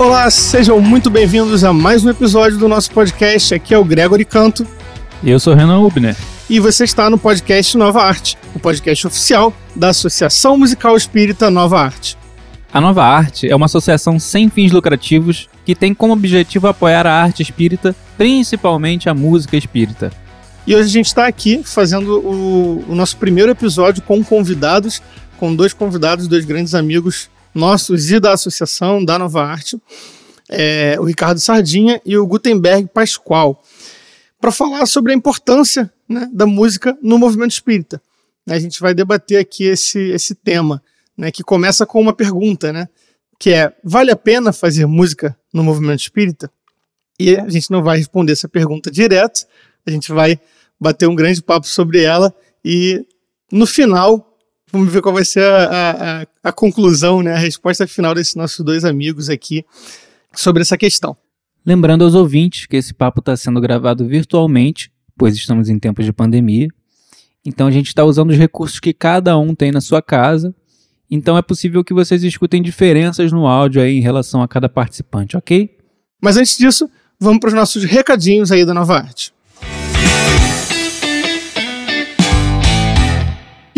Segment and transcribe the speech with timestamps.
[0.00, 3.52] Olá, sejam muito bem-vindos a mais um episódio do nosso podcast.
[3.52, 4.66] Aqui é o Gregory Canto.
[5.22, 6.16] E eu sou o Renan Ubner.
[6.48, 11.82] E você está no podcast Nova Arte, o podcast oficial da Associação Musical Espírita Nova
[11.82, 12.16] Arte.
[12.72, 17.22] A Nova Arte é uma associação sem fins lucrativos que tem como objetivo apoiar a
[17.22, 20.10] arte espírita, principalmente a música espírita.
[20.66, 25.02] E hoje a gente está aqui fazendo o, o nosso primeiro episódio com convidados,
[25.36, 29.80] com dois convidados, dois grandes amigos nossos e da associação da Nova Arte,
[30.48, 33.62] é, o Ricardo Sardinha e o Gutenberg Pascoal,
[34.40, 38.02] para falar sobre a importância né, da música no movimento espírita.
[38.48, 40.82] A gente vai debater aqui esse, esse tema,
[41.16, 42.88] né, que começa com uma pergunta, né,
[43.38, 46.50] que é: vale a pena fazer música no movimento espírita?
[47.18, 49.46] E a gente não vai responder essa pergunta direto,
[49.86, 50.40] a gente vai
[50.80, 53.04] bater um grande papo sobre ela e
[53.52, 54.29] no final
[54.72, 58.64] Vamos ver qual vai ser a, a, a conclusão, né, a resposta final desses nossos
[58.64, 59.64] dois amigos aqui
[60.32, 61.16] sobre essa questão.
[61.64, 66.12] Lembrando aos ouvintes que esse papo está sendo gravado virtualmente, pois estamos em tempos de
[66.12, 66.68] pandemia.
[67.44, 70.54] Então a gente está usando os recursos que cada um tem na sua casa.
[71.10, 75.36] Então é possível que vocês escutem diferenças no áudio aí em relação a cada participante,
[75.36, 75.76] ok?
[76.22, 79.32] Mas antes disso, vamos para os nossos recadinhos aí da Nova Arte.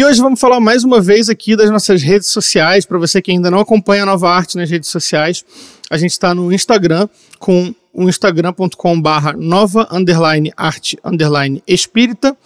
[0.02, 2.84] E hoje vamos falar mais uma vez aqui das nossas redes sociais.
[2.84, 5.44] Para você que ainda não acompanha a Nova Arte nas redes sociais,
[5.88, 7.08] a gente está no Instagram
[7.38, 12.36] com o instagram.com/barra nova underline arte underline espírita.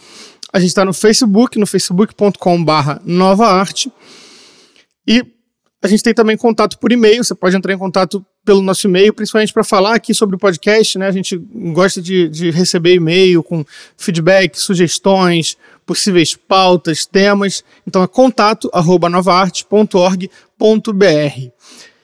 [0.52, 3.90] A gente está no Facebook, no facebook.com/barra nova arte.
[5.08, 5.24] E
[5.82, 7.24] a gente tem também contato por e-mail.
[7.24, 10.96] Você pode entrar em contato pelo nosso e-mail, principalmente para falar aqui sobre o podcast.
[10.96, 11.08] Né?
[11.08, 13.66] A gente gosta de, de receber e-mail com
[13.98, 17.64] feedback, sugestões possíveis pautas, temas.
[17.86, 21.50] Então é contato arroba novaarte.org.br.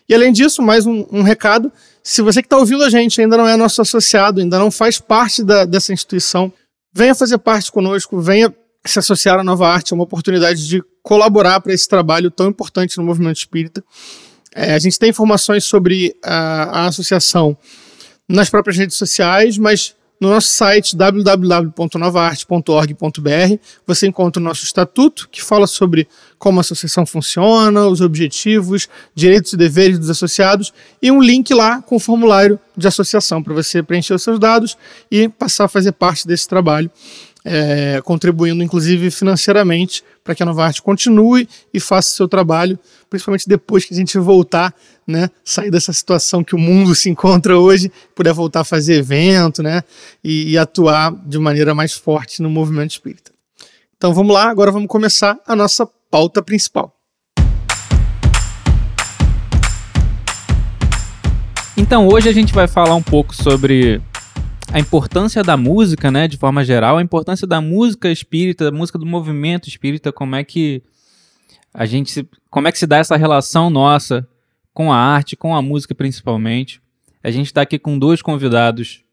[0.09, 1.73] E além disso, mais um, um recado:
[2.03, 4.99] se você que está ouvindo a gente ainda não é nosso associado, ainda não faz
[4.99, 6.53] parte da, dessa instituição,
[6.93, 8.53] venha fazer parte conosco, venha
[8.85, 12.99] se associar à Nova Arte, é uma oportunidade de colaborar para esse trabalho tão importante
[12.99, 13.85] no movimento espírita.
[14.55, 17.57] É, a gente tem informações sobre a, a associação
[18.29, 25.43] nas próprias redes sociais, mas no nosso site www.novaarte.org.br você encontra o nosso estatuto, que
[25.43, 26.07] fala sobre
[26.39, 31.83] como a associação funciona, os objetivos, direitos e deveres dos associados, e um link lá
[31.83, 34.79] com o formulário de associação para você preencher os seus dados
[35.11, 36.89] e passar a fazer parte desse trabalho
[37.45, 42.79] é, contribuindo inclusive financeiramente para que a Nova Arte continue e faça o seu trabalho,
[43.11, 44.75] principalmente depois que a gente voltar,
[45.07, 49.63] né, sair dessa situação que o mundo se encontra hoje, puder voltar a fazer evento,
[49.63, 49.83] né,
[50.23, 53.33] e, e atuar de maneira mais forte no movimento espírita.
[53.97, 56.97] Então vamos lá, agora vamos começar a nossa pauta principal.
[61.77, 64.01] Então hoje a gente vai falar um pouco sobre
[64.73, 68.99] a importância da música, né, de forma geral, a importância da música espírita, da música
[68.99, 70.83] do movimento espírita, como é que
[71.75, 74.27] a gente, como é que se dá essa relação nossa
[74.73, 76.81] com a arte, com a música principalmente.
[77.23, 79.05] A gente está aqui com dois convidados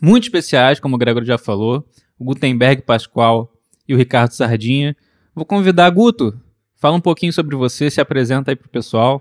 [0.00, 1.84] muito especiais, como o Gregor já falou,
[2.16, 3.52] o Gutenberg Pascoal
[3.88, 4.96] e o Ricardo Sardinha.
[5.34, 6.40] Vou convidar Guto,
[6.76, 9.20] fala um pouquinho sobre você, se apresenta aí pro pessoal.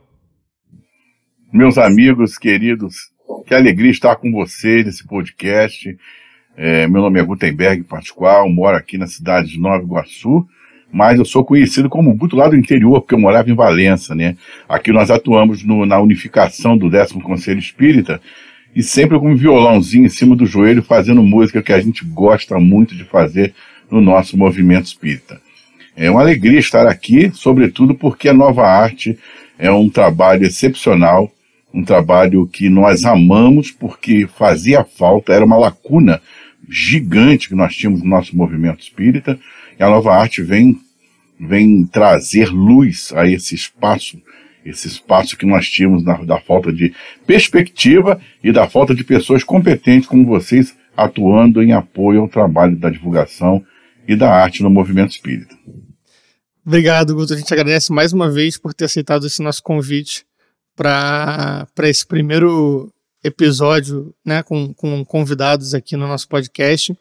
[1.51, 3.09] Meus amigos queridos
[3.45, 5.97] que alegria estar com vocês nesse podcast.
[6.57, 10.47] É, meu nome é Gutenberg Pascoal, moro aqui na cidade de Nova Iguaçu,
[10.91, 14.35] mas eu sou conhecido como Guto lá do interior, porque eu morava em Valença, né?
[14.67, 18.19] Aqui nós atuamos no, na unificação do décimo Conselho Espírita
[18.75, 22.59] e sempre com um violãozinho em cima do joelho fazendo música que a gente gosta
[22.59, 23.53] muito de fazer
[23.89, 25.39] no nosso movimento espírita.
[25.95, 29.17] É uma alegria estar aqui, sobretudo porque a Nova Arte
[29.57, 31.31] é um trabalho excepcional
[31.73, 36.21] um trabalho que nós amamos porque fazia falta, era uma lacuna
[36.67, 39.39] gigante que nós tínhamos no nosso movimento espírita,
[39.79, 40.77] e a nova arte vem,
[41.39, 44.21] vem trazer luz a esse espaço,
[44.65, 46.93] esse espaço que nós tínhamos na, da falta de
[47.25, 52.89] perspectiva e da falta de pessoas competentes como vocês atuando em apoio ao trabalho da
[52.89, 53.63] divulgação
[54.07, 55.55] e da arte no movimento espírita.
[56.65, 57.33] Obrigado, Guto.
[57.33, 60.25] A gente agradece mais uma vez por ter aceitado esse nosso convite
[60.79, 62.89] para esse primeiro
[63.21, 66.97] episódio né, com, com convidados aqui no nosso podcast.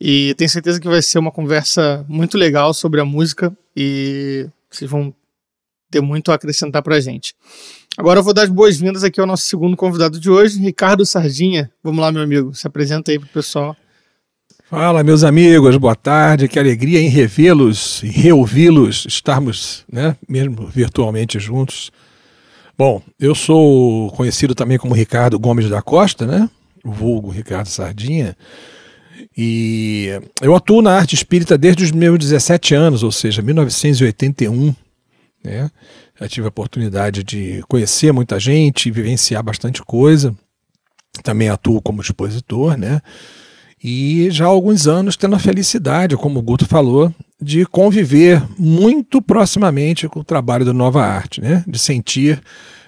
[0.00, 4.90] E tenho certeza que vai ser uma conversa muito legal sobre a música e vocês
[4.90, 5.12] vão
[5.90, 7.34] ter muito a acrescentar para a gente.
[7.98, 11.70] Agora eu vou dar as boas-vindas aqui ao nosso segundo convidado de hoje, Ricardo Sardinha.
[11.84, 13.76] Vamos lá, meu amigo, se apresenta aí para o pessoal.
[14.70, 16.48] Fala, meus amigos, boa tarde.
[16.48, 21.90] Que alegria em revê-los, reouvi-los, estarmos, né, mesmo virtualmente juntos
[22.78, 26.48] Bom, eu sou conhecido também como Ricardo Gomes da Costa, né?
[26.84, 28.36] O vulgo Ricardo Sardinha.
[29.36, 30.10] E
[30.40, 34.72] eu atuo na arte espírita desde os meus 17 anos, ou seja, 1981.
[35.42, 35.68] Né?
[36.20, 40.32] Já tive a oportunidade de conhecer muita gente, vivenciar bastante coisa.
[41.24, 43.02] Também atuo como expositor, né?
[43.82, 49.22] E já há alguns anos tendo a felicidade, como o Guto falou, de conviver muito
[49.22, 51.64] proximamente com o trabalho da Nova Arte, né?
[51.66, 52.42] De sentir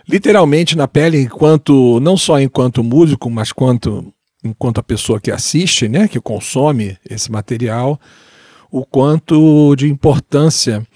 [0.09, 4.13] literalmente na pele enquanto não só enquanto músico, mas quanto
[4.43, 8.01] enquanto a pessoa que assiste, né, que consome esse material,
[8.71, 10.87] o quanto de importância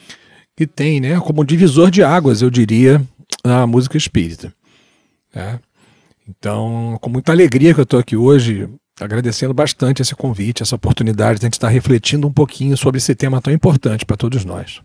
[0.56, 3.02] que tem, né, como divisor de águas, eu diria,
[3.44, 4.52] na música espírita.
[5.34, 5.60] Né?
[6.28, 8.68] Então, com muita alegria que eu estou aqui hoje,
[9.00, 13.14] agradecendo bastante esse convite, essa oportunidade de a gente estar refletindo um pouquinho sobre esse
[13.14, 14.80] tema tão importante para todos nós.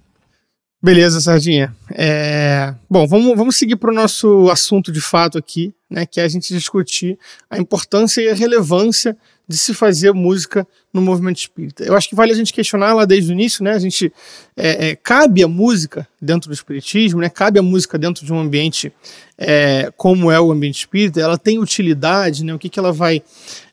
[0.81, 1.75] Beleza, Sardinha.
[1.91, 2.73] É...
[2.89, 6.27] Bom, vamos, vamos seguir para o nosso assunto de fato aqui, né, que é a
[6.27, 7.19] gente discutir
[7.49, 9.17] a importância e a relevância
[9.49, 11.83] de se fazer música no movimento espírita.
[11.83, 13.71] Eu acho que vale a gente questionar lá desde o início, né?
[13.71, 14.13] A gente
[14.55, 17.29] é, é, cabe a música dentro do espiritismo, né?
[17.29, 18.93] Cabe a música dentro de um ambiente
[19.35, 21.19] é, como é o ambiente espírita.
[21.19, 22.53] Ela tem utilidade, né?
[22.53, 23.23] O que, que ela vai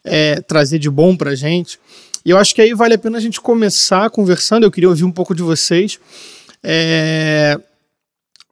[0.03, 1.79] é, trazer de bom para a gente?
[2.25, 4.65] E eu acho que aí vale a pena a gente começar conversando.
[4.65, 6.01] Eu queria ouvir um pouco de vocês
[6.63, 7.61] é,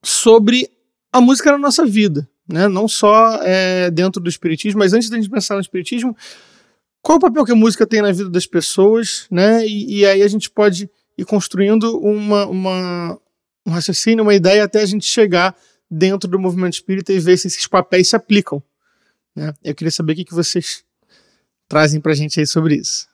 [0.03, 0.69] sobre
[1.11, 2.69] a música na nossa vida, né?
[2.69, 6.15] não só é, dentro do espiritismo, mas antes da gente pensar no espiritismo,
[7.05, 9.65] qual o papel que a música tem na vida das pessoas, né?
[9.67, 13.21] E, e aí a gente pode ir construindo uma, uma,
[13.67, 15.55] um raciocínio, uma ideia até a gente chegar
[15.91, 18.63] dentro do movimento espírita e ver se esses papéis se aplicam.
[19.37, 19.53] Né?
[19.63, 20.83] Eu queria saber o que, que vocês
[21.69, 23.07] trazem para a gente aí sobre isso.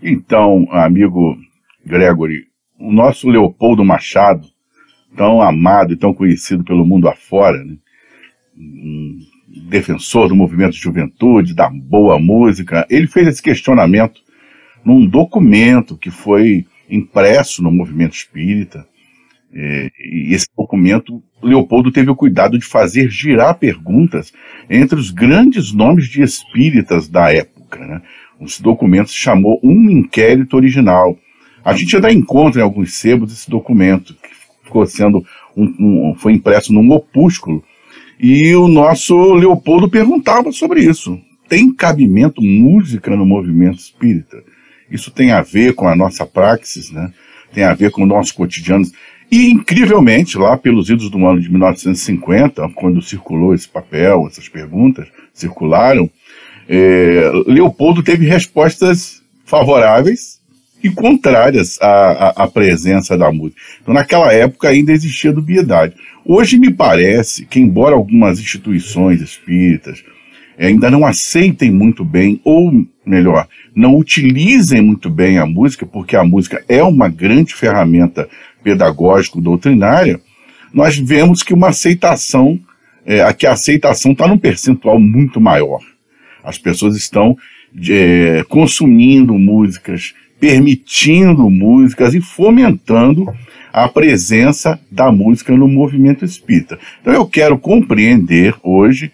[0.00, 1.36] Então, amigo
[1.84, 2.46] Gregory,
[2.78, 4.46] o nosso Leopoldo Machado,
[5.16, 7.76] tão amado e tão conhecido pelo mundo afora, né?
[9.60, 14.20] Defensor do movimento de juventude, da boa música, ele fez esse questionamento
[14.84, 18.86] num documento que foi impresso no movimento espírita.
[19.52, 24.32] É, e esse documento, Leopoldo teve o cuidado de fazer girar perguntas
[24.68, 27.78] entre os grandes nomes de espíritas da época.
[27.78, 28.02] Né?
[28.40, 31.16] Esse documento se chamou Um Inquérito Original,
[31.64, 34.34] a gente ainda encontra em alguns sebos esse documento, que
[34.64, 35.24] ficou sendo
[35.56, 37.64] um, um, foi impresso num opúsculo,
[38.18, 41.20] e o nosso Leopoldo perguntava sobre isso.
[41.48, 44.42] Tem cabimento música no movimento espírita?
[44.90, 47.12] Isso tem a ver com a nossa praxis, né?
[47.52, 48.84] tem a ver com o nosso cotidiano.
[49.30, 55.08] E, incrivelmente, lá pelos idos do ano de 1950, quando circulou esse papel, essas perguntas
[55.32, 56.10] circularam,
[56.68, 60.33] é, Leopoldo teve respostas favoráveis
[60.84, 63.58] e contrárias à, à, à, presença da música.
[63.80, 65.94] Então, naquela época ainda existia dubiedade.
[66.22, 70.04] Hoje me parece que, embora algumas instituições espíritas
[70.58, 76.22] ainda não aceitem muito bem, ou melhor, não utilizem muito bem a música, porque a
[76.22, 78.28] música é uma grande ferramenta
[78.62, 80.20] pedagógico-doutrinária,
[80.72, 82.60] nós vemos que uma aceitação,
[83.06, 85.80] é, que a aceitação está num percentual muito maior.
[86.42, 87.36] As pessoas estão
[87.88, 93.26] é, consumindo músicas permitindo músicas e fomentando
[93.72, 96.78] a presença da música no movimento espírita.
[97.00, 99.10] Então eu quero compreender hoje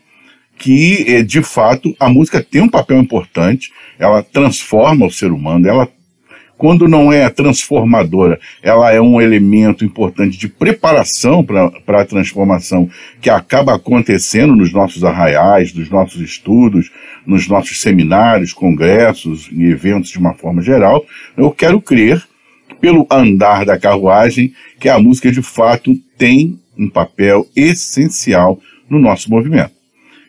[0.59, 5.69] que, eh, de fato, a música tem um papel importante, ela transforma o ser humano,
[5.69, 5.89] ela
[6.61, 12.87] quando não é transformadora, ela é um elemento importante de preparação para a transformação
[13.19, 16.93] que acaba acontecendo nos nossos arraiais, nos nossos estudos,
[17.25, 21.03] nos nossos seminários, congressos e eventos de uma forma geral.
[21.35, 22.23] Eu quero crer,
[22.79, 29.31] pelo andar da carruagem, que a música de fato tem um papel essencial no nosso
[29.31, 29.73] movimento.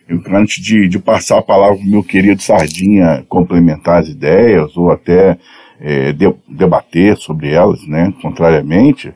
[0.08, 4.74] Eu, antes de, de passar a palavra para o meu querido Sardinha complementar as ideias
[4.78, 5.36] ou até
[5.82, 8.14] é, de, debater sobre elas, né?
[8.22, 9.12] Contrariamente,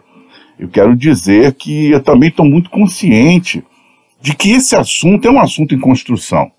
[0.58, 3.62] eu quero dizer que eu também estou muito consciente
[4.20, 6.50] de que esse assunto é um assunto em construção.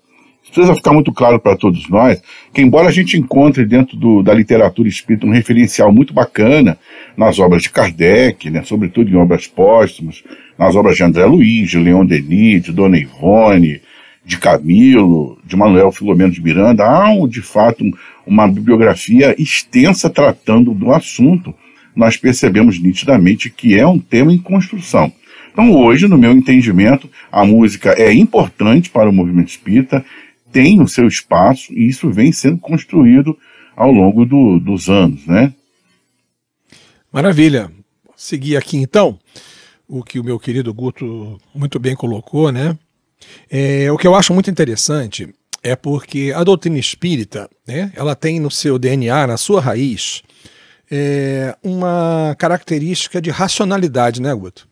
[0.46, 2.22] Precisa ficar muito claro para todos nós
[2.54, 6.78] que, embora a gente encontre dentro do, da literatura espírita um referencial muito bacana
[7.14, 10.24] nas obras de Kardec, né, sobretudo em obras póstumas,
[10.58, 13.82] nas obras de André Luiz, de Leon Denis, de Dona Ivone,
[14.28, 17.90] de Camilo, de Manuel Filomeno de Miranda, há, de fato, um,
[18.26, 21.54] uma bibliografia extensa tratando do assunto,
[21.96, 25.10] nós percebemos nitidamente que é um tema em construção.
[25.50, 30.04] Então, hoje, no meu entendimento, a música é importante para o movimento espírita,
[30.52, 33.34] tem o seu espaço e isso vem sendo construído
[33.74, 35.54] ao longo do, dos anos, né?
[37.10, 37.72] Maravilha.
[38.14, 39.18] Seguir aqui então.
[39.88, 42.76] o que o meu querido Guto muito bem colocou, né?
[43.50, 45.32] É, o que eu acho muito interessante
[45.62, 50.22] é porque a doutrina espírita, né, ela tem no seu DNA, na sua raiz,
[50.90, 54.68] é, uma característica de racionalidade, né, Guto?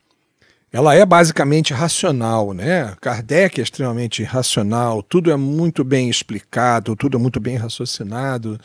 [0.73, 2.95] Ela é basicamente racional, né?
[3.01, 8.61] Kardec é extremamente racional, tudo é muito bem explicado, tudo é muito bem raciocinado.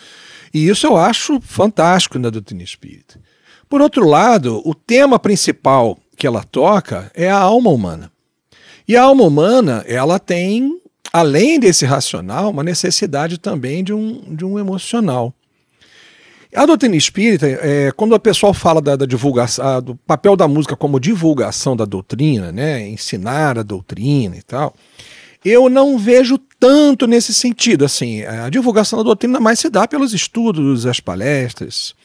[0.54, 3.20] E isso eu acho fantástico na doutrina espírita.
[3.70, 8.12] Por outro lado, o tema principal que ela toca é a alma humana.
[8.88, 10.80] E a alma humana, ela tem,
[11.12, 15.34] além desse racional, uma necessidade também de um, de um emocional.
[16.54, 20.76] A doutrina espírita, é, quando o pessoal fala da, da divulgação, do papel da música
[20.76, 24.76] como divulgação da doutrina, né, ensinar a doutrina e tal,
[25.46, 27.86] eu não vejo tanto nesse sentido.
[27.86, 31.96] Assim, a divulgação da doutrina mais se dá pelos estudos, as palestras.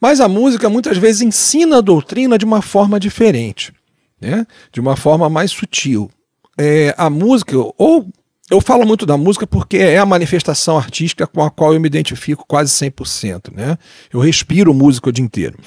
[0.00, 3.72] Mas a música muitas vezes ensina a doutrina de uma forma diferente,
[4.22, 4.46] né?
[4.72, 6.10] de uma forma mais sutil.
[6.56, 8.06] É, a música, ou
[8.50, 11.86] eu falo muito da música porque é a manifestação artística com a qual eu me
[11.86, 13.78] identifico quase 100%, né?
[14.12, 15.58] Eu respiro música o dia inteiro.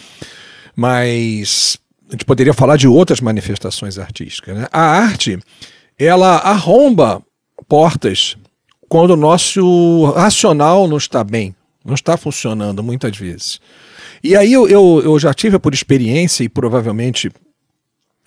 [0.75, 4.67] Mas a gente poderia falar de outras manifestações artísticas, né?
[4.71, 5.39] A arte,
[5.97, 7.23] ela arromba
[7.67, 8.37] portas
[8.87, 13.59] quando o nosso racional não está bem, não está funcionando muitas vezes.
[14.23, 17.31] E aí eu, eu, eu já tive por experiência, e provavelmente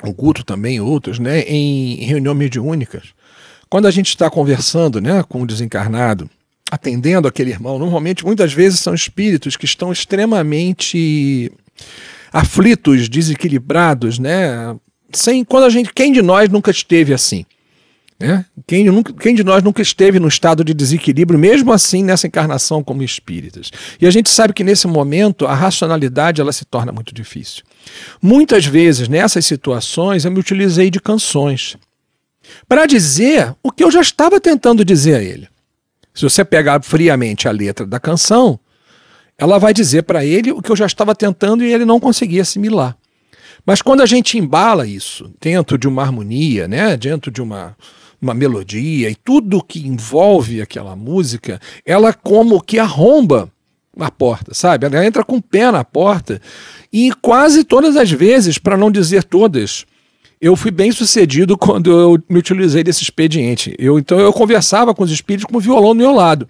[0.02, 3.14] o Guto também, outros, né, em reuniões mediúnicas,
[3.69, 6.28] quando a gente está conversando né, com o desencarnado,
[6.71, 11.50] atendendo aquele irmão, normalmente, muitas vezes, são espíritos que estão extremamente
[12.33, 14.76] aflitos, desequilibrados, né?
[15.12, 17.47] Sem, quando a gente, quem de nós nunca esteve assim?
[18.21, 18.45] Né?
[18.67, 22.83] Quem, nunca, quem de nós nunca esteve no estado de desequilíbrio, mesmo assim nessa encarnação
[22.83, 23.71] como espíritas?
[24.00, 27.62] E a gente sabe que nesse momento a racionalidade ela se torna muito difícil.
[28.20, 31.76] Muitas vezes nessas situações eu me utilizei de canções
[32.66, 35.49] para dizer o que eu já estava tentando dizer a ele.
[36.14, 38.58] Se você pegar friamente a letra da canção,
[39.37, 42.42] ela vai dizer para ele o que eu já estava tentando e ele não conseguia
[42.42, 42.97] assimilar.
[43.64, 47.76] Mas quando a gente embala isso dentro de uma harmonia, né, dentro de uma,
[48.20, 53.52] uma melodia e tudo que envolve aquela música, ela como que arromba
[53.99, 54.87] a porta, sabe?
[54.87, 56.40] Ela entra com o pé na porta
[56.93, 59.85] e quase todas as vezes, para não dizer todas,
[60.40, 63.75] eu fui bem sucedido quando eu me utilizei desse expediente.
[63.78, 66.49] Eu, então eu conversava com os espíritos com o violão do meu lado.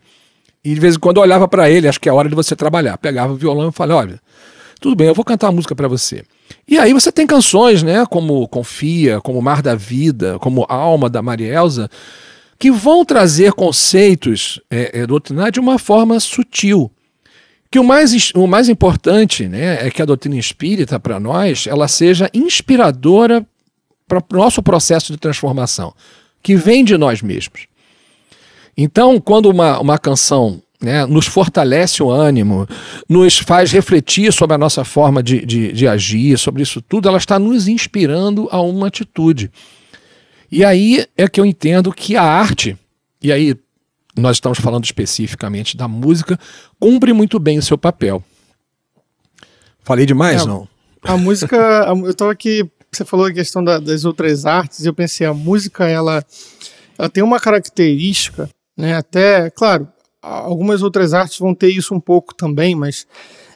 [0.65, 2.35] E de vez em quando eu olhava para ele, acho que é a hora de
[2.35, 2.99] você trabalhar.
[2.99, 4.21] Pegava o violão e falava: olha,
[4.81, 6.25] tudo bem, eu vou cantar uma música para você.
[6.67, 11.23] E aí você tem canções, né, como Confia, como Mar da Vida, como Alma da
[11.23, 11.91] Maria Elza,
[12.59, 16.91] que vão trazer conceitos é, é, doutrinários de uma forma sutil.
[17.71, 21.87] Que o mais, o mais importante né, é que a doutrina espírita, para nós, ela
[21.87, 23.47] seja inspiradora
[24.07, 25.95] para o nosso processo de transformação,
[26.43, 27.67] que vem de nós mesmos.
[28.77, 32.67] Então, quando uma, uma canção né, nos fortalece o ânimo,
[33.09, 37.19] nos faz refletir sobre a nossa forma de, de, de agir, sobre isso tudo, ela
[37.19, 39.51] está nos inspirando a uma atitude.
[40.51, 42.77] E aí é que eu entendo que a arte,
[43.21, 43.55] e aí
[44.19, 46.39] nós estamos falando especificamente da música,
[46.79, 48.23] cumpre muito bem o seu papel.
[49.81, 50.69] Falei demais, é, não?
[51.03, 51.57] A música,
[51.89, 55.35] eu estava aqui você falou a questão da, das outras artes, e eu pensei, a
[55.35, 56.25] música, ela,
[56.99, 59.89] ela tem uma característica, né, até, claro,
[60.23, 63.07] algumas outras artes vão ter isso um pouco também, mas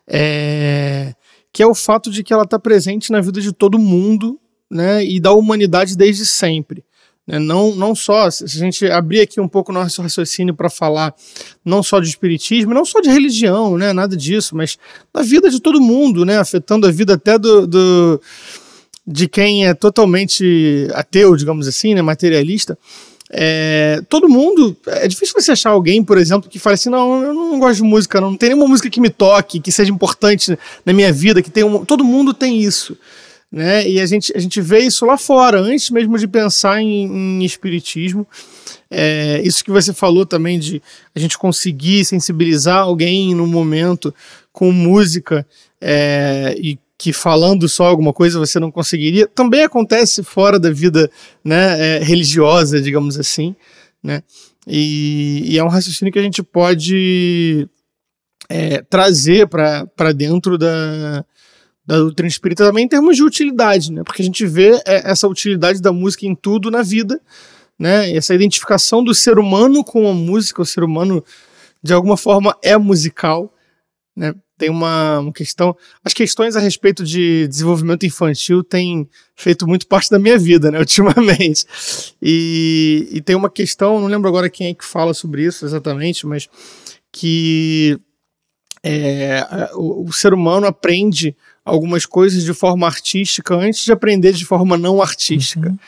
[0.06, 1.14] é,
[1.52, 4.38] que é o fato de que ela está presente na vida de todo mundo,
[4.70, 6.84] né, e da humanidade desde sempre.
[7.26, 7.38] Né?
[7.38, 11.14] Não, não só, se a gente abrir aqui um pouco o nosso raciocínio para falar
[11.64, 13.92] não só de espiritismo, não só de religião, né?
[13.92, 14.78] nada disso, mas
[15.12, 16.38] da vida de todo mundo, né?
[16.38, 18.20] afetando a vida até do, do
[19.06, 22.78] de quem é totalmente ateu, digamos assim, né, materialista,
[23.30, 24.76] é, todo mundo.
[24.86, 27.82] É difícil você achar alguém, por exemplo, que fale assim: não, eu não gosto de
[27.82, 31.42] música, não, não tem nenhuma música que me toque, que seja importante na minha vida,
[31.42, 32.96] que tem um, todo mundo tem isso.
[33.52, 33.86] Né?
[33.86, 37.44] E a gente, a gente vê isso lá fora, antes mesmo de pensar em, em
[37.44, 38.26] espiritismo.
[38.90, 40.82] É, isso que você falou também de
[41.14, 44.14] a gente conseguir sensibilizar alguém no momento
[44.50, 45.46] com música
[45.80, 51.10] é, e que falando só alguma coisa você não conseguiria, também acontece fora da vida
[51.44, 53.56] né, é, religiosa, digamos assim,
[54.02, 54.22] né?
[54.64, 57.68] E, e, é um raciocínio que a gente pode
[58.48, 61.24] é, trazer para dentro da,
[61.84, 64.02] da doutrina espírita também em termos de utilidade, né?
[64.04, 67.20] Porque a gente vê é, essa utilidade da música em tudo na vida,
[67.78, 68.14] né?
[68.14, 71.24] Essa identificação do ser humano com a música, o ser humano
[71.82, 73.52] de alguma forma é musical,
[74.16, 74.34] né?
[74.62, 75.76] tem uma, uma questão.
[76.04, 80.78] As questões a respeito de desenvolvimento infantil têm feito muito parte da minha vida, né,
[80.80, 81.66] ultimamente.
[82.22, 86.24] E, e tem uma questão, não lembro agora quem é que fala sobre isso exatamente,
[86.28, 86.48] mas
[87.10, 87.98] que
[88.84, 94.44] é, o, o, ser humano aprende algumas coisas de forma artística antes de aprender de
[94.44, 95.68] forma não artística.
[95.68, 95.78] Uhum.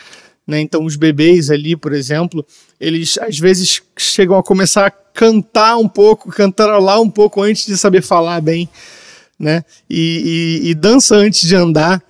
[0.46, 0.60] Né?
[0.60, 2.44] Então, os bebês ali, por exemplo,
[2.78, 7.76] eles às vezes chegam a começar a cantar um pouco, cantarolar um pouco antes de
[7.76, 8.68] saber falar bem,
[9.38, 9.64] né?
[9.88, 12.02] E, e, e dança antes de andar,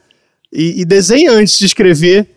[0.52, 2.28] e, e, desenha antes de escrever.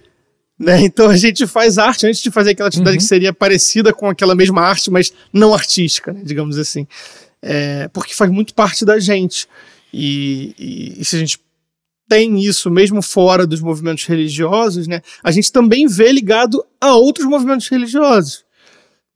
[0.60, 0.82] Né?
[0.86, 3.02] Então a gente faz arte antes de fazer aquela atividade uhum.
[3.02, 6.22] que seria parecida com aquela mesma arte, mas não artística, né?
[6.24, 6.88] digamos assim.
[7.42, 9.48] É, porque faz muito parte da gente.
[9.94, 11.40] E, e, se a gente
[12.08, 17.26] tem isso mesmo fora dos movimentos religiosos, né, a gente também vê ligado a outros
[17.26, 18.46] movimentos religiosos.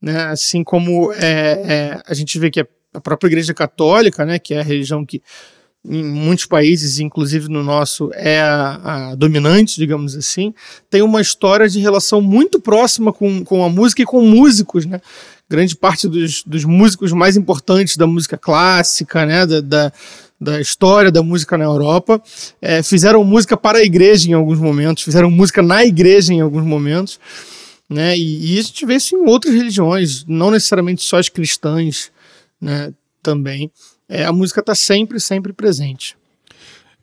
[0.00, 4.52] Né, assim como é, é, a gente vê que a própria Igreja Católica, né, que
[4.52, 5.22] é a religião que
[5.84, 10.54] em muitos países, inclusive no nosso, é a, a, dominante, digamos assim,
[10.88, 15.00] tem uma história de relação muito próxima com, com a música e com músicos, né?
[15.50, 19.44] Grande parte dos, dos músicos mais importantes da música clássica, né?
[19.44, 19.92] Da, da,
[20.42, 22.20] da história da música na Europa,
[22.60, 26.64] é, fizeram música para a igreja em alguns momentos, fizeram música na igreja em alguns
[26.64, 27.20] momentos,
[27.88, 28.16] né?
[28.16, 32.10] E, e a gente vê isso em outras religiões, não necessariamente só as cristãs,
[32.60, 32.92] né?
[33.22, 33.70] Também.
[34.08, 36.16] É, a música está sempre, sempre presente.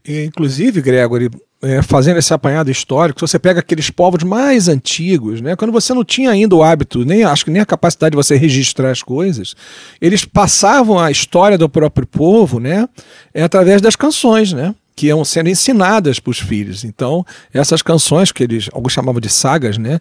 [0.06, 1.30] Inclusive, Gregory,
[1.62, 6.06] é, fazendo esse apanhado histórico, você pega aqueles povos mais antigos, né, quando você não
[6.06, 9.56] tinha ainda o hábito, nem acho que nem a capacidade de você registrar as coisas,
[10.00, 12.88] eles passavam a história do próprio povo, né,
[13.34, 16.84] é, através das canções, né, que iam sendo ensinadas para os filhos.
[16.84, 19.98] Então, essas canções que eles, alguns chamavam de sagas, né,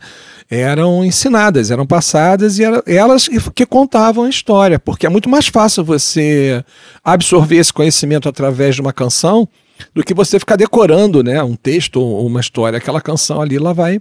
[0.50, 5.84] eram ensinadas, eram passadas e elas que contavam a história, porque é muito mais fácil
[5.84, 6.64] você
[7.04, 9.48] absorver esse conhecimento através de uma canção
[9.94, 12.78] do que você ficar decorando, né, um texto ou uma história.
[12.78, 14.00] Aquela canção ali, ela vai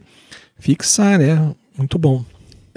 [0.59, 1.53] fixar, né?
[1.77, 2.23] Muito bom.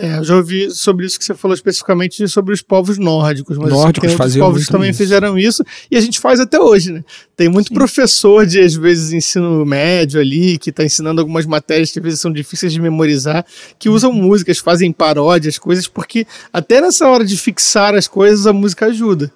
[0.03, 3.71] É, eu já ouvi sobre isso que você falou especificamente sobre os povos nórdicos, mas
[3.71, 4.97] nórdicos tem povos que também isso.
[4.99, 7.05] fizeram isso e a gente faz até hoje, né?
[7.37, 7.75] Tem muito Sim.
[7.75, 12.19] professor de, às vezes, ensino médio ali, que está ensinando algumas matérias que às vezes
[12.19, 13.45] são difíceis de memorizar,
[13.79, 18.55] que usam músicas, fazem paródias, coisas, porque até nessa hora de fixar as coisas, a
[18.55, 19.31] música ajuda.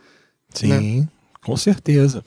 [0.54, 1.08] Sim, né?
[1.44, 2.24] com certeza.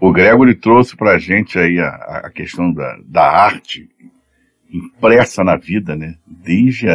[0.00, 1.88] O Gregory trouxe para a gente aí a,
[2.24, 3.86] a questão da, da arte
[4.72, 6.14] impressa na vida, né?
[6.26, 6.86] Desde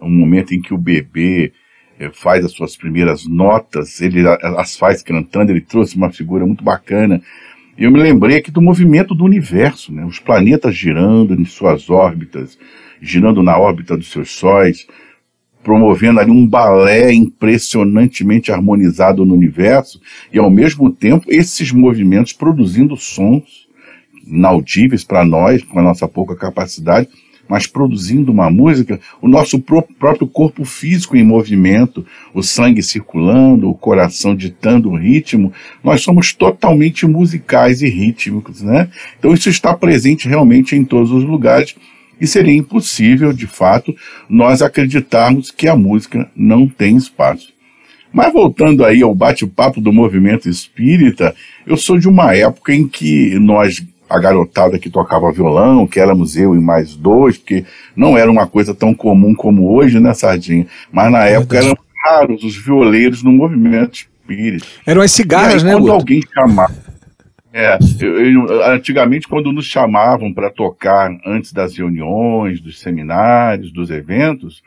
[0.00, 1.52] um momento em que o bebê
[1.98, 6.62] eh, faz as suas primeiras notas, ele as faz cantando, ele trouxe uma figura muito
[6.62, 7.22] bacana.
[7.78, 10.04] Eu me lembrei aqui do movimento do universo, né?
[10.04, 12.58] Os planetas girando em suas órbitas,
[13.00, 14.86] girando na órbita dos seus sóis,
[15.62, 20.00] promovendo ali um balé impressionantemente harmonizado no universo
[20.32, 23.68] e ao mesmo tempo esses movimentos produzindo sons
[24.26, 27.08] inaudíveis para nós, com a nossa pouca capacidade,
[27.48, 33.68] mas produzindo uma música, o nosso pró próprio corpo físico em movimento, o sangue circulando,
[33.68, 38.88] o coração ditando o ritmo, nós somos totalmente musicais e rítmicos, né?
[39.18, 41.74] Então isso está presente realmente em todos os lugares
[42.20, 43.94] e seria impossível, de fato,
[44.28, 47.52] nós acreditarmos que a música não tem espaço.
[48.12, 51.34] Mas voltando aí ao bate-papo do movimento espírita,
[51.66, 56.36] eu sou de uma época em que nós, a garotada que tocava violão, que éramos
[56.36, 60.66] eu e mais dois, porque não era uma coisa tão comum como hoje, né, Sardinha?
[60.92, 64.66] Mas na época eram raros os violeiros no movimento espírita.
[64.84, 65.76] Eram as cigarras, aí, né?
[65.76, 66.89] Quando alguém chamava.
[67.52, 73.90] É, eu, eu, antigamente quando nos chamavam para tocar antes das reuniões, dos seminários, dos
[73.90, 74.62] eventos,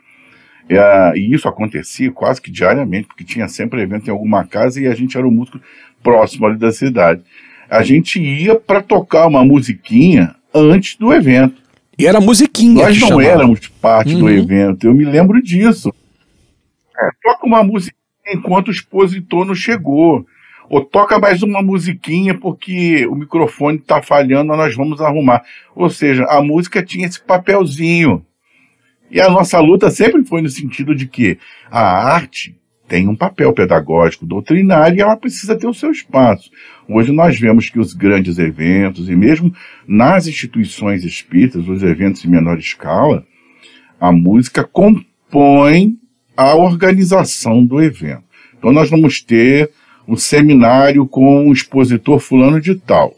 [0.68, 4.86] é, e isso acontecia quase que diariamente, porque tinha sempre evento em alguma casa e
[4.86, 5.60] a gente era o músico
[6.02, 7.22] próximo ali da cidade.
[7.70, 11.62] A gente ia para tocar uma musiquinha antes do evento.
[11.98, 12.84] E era musiquinha.
[12.84, 13.28] Nós não chamava.
[13.28, 14.20] éramos parte uhum.
[14.20, 15.92] do evento, eu me lembro disso.
[16.98, 17.94] É, toca uma musiquinha
[18.34, 20.26] enquanto o expositor não chegou
[20.68, 25.42] ou toca mais uma musiquinha porque o microfone está falhando, nós vamos arrumar.
[25.74, 28.24] Ou seja, a música tinha esse papelzinho.
[29.10, 31.38] E a nossa luta sempre foi no sentido de que
[31.70, 32.56] a arte
[32.88, 36.50] tem um papel pedagógico, doutrinário, e ela precisa ter o seu espaço.
[36.88, 39.54] Hoje nós vemos que os grandes eventos, e mesmo
[39.86, 43.24] nas instituições espíritas, os eventos em menor escala,
[43.98, 45.96] a música compõe
[46.36, 48.24] a organização do evento.
[48.58, 49.70] Então nós vamos ter
[50.06, 53.14] um seminário com um expositor fulano de tal.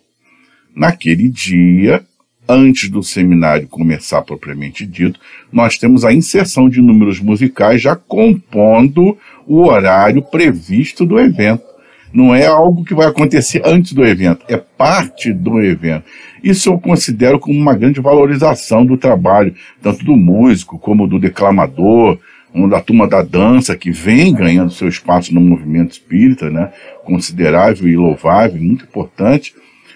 [0.75, 2.05] Naquele dia,
[2.49, 5.19] antes do seminário começar propriamente dito,
[5.53, 11.65] nós temos a inserção de números musicais já compondo o horário previsto do evento.
[12.13, 16.05] Não é algo que vai acontecer antes do evento, é parte do evento.
[16.43, 22.19] Isso eu considero como uma grande valorização do trabalho, tanto do músico como do declamador,
[22.69, 26.73] da turma da dança, que vem ganhando seu espaço no movimento espírita, né?
[27.05, 29.55] considerável e louvável, muito importante.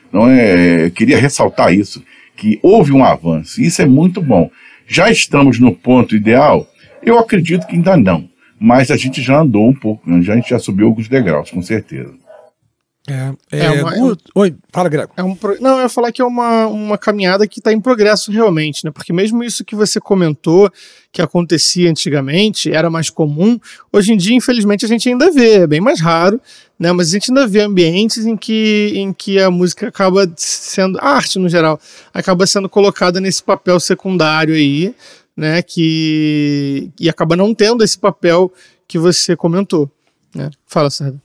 [0.09, 2.05] Então, é, eu queria ressaltar isso,
[2.37, 4.51] que houve um avanço, e isso é muito bom.
[4.87, 6.67] Já estamos no ponto ideal?
[7.03, 10.51] Eu acredito que ainda não, mas a gente já andou um pouco, já, a gente
[10.51, 12.13] já subiu alguns degraus, com certeza.
[13.11, 15.13] É, é, é uma, é Oi, fala, Grego.
[15.17, 18.31] É um, não, eu ia falar que é uma, uma caminhada que está em progresso
[18.31, 18.93] realmente, né?
[18.93, 20.71] Porque mesmo isso que você comentou,
[21.11, 23.59] que acontecia antigamente, era mais comum,
[23.93, 26.41] hoje em dia, infelizmente, a gente ainda vê, é bem mais raro,
[26.79, 26.93] né?
[26.93, 31.09] Mas a gente ainda vê ambientes em que, em que a música acaba sendo, a
[31.09, 31.81] arte no geral,
[32.15, 34.95] acaba sendo colocada nesse papel secundário aí,
[35.37, 35.63] né?
[35.63, 38.53] Que, e acaba não tendo esse papel
[38.87, 39.91] que você comentou.
[40.33, 40.49] Né?
[40.65, 41.21] Fala, Sérgio.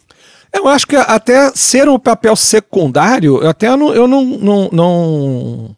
[0.55, 5.75] Eu acho que até ser um papel secundário, eu até não, eu não, não, não,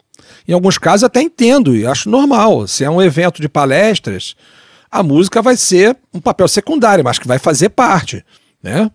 [0.47, 2.67] Em alguns casos até entendo e acho normal.
[2.67, 4.35] Se é um evento de palestras,
[4.91, 8.23] a música vai ser um papel secundário, mas que vai fazer parte,
[8.61, 8.91] né?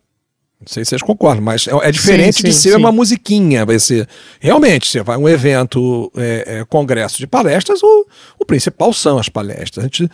[0.60, 2.76] Não sei se vocês concordam, mas é, é diferente sim, sim, de ser sim.
[2.76, 3.66] uma musiquinha.
[3.66, 4.08] Vai ser.
[4.38, 8.06] Realmente, você vai um evento, é, é, congresso de palestras, o,
[8.38, 9.84] o principal são as palestras.
[9.84, 10.08] A gente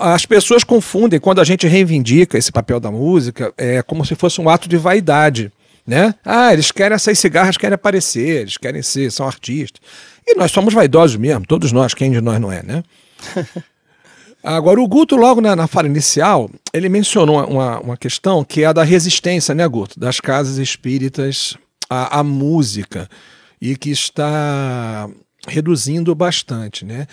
[0.00, 4.40] as pessoas confundem quando a gente reivindica esse papel da música, é como se fosse
[4.40, 5.50] um ato de vaidade.
[5.86, 6.14] Né?
[6.24, 9.80] Ah, eles querem essas cigarras, querem aparecer, eles querem ser, são artistas.
[10.26, 12.82] E nós somos vaidosos mesmo, todos nós, quem de nós não é, né?
[14.42, 18.66] Agora, o Guto, logo na, na fala inicial, ele mencionou uma, uma questão que é
[18.66, 20.00] a da resistência, né, Guto?
[20.00, 23.08] Das casas espíritas à, à música
[23.60, 25.08] e que está
[25.46, 27.06] reduzindo bastante, né?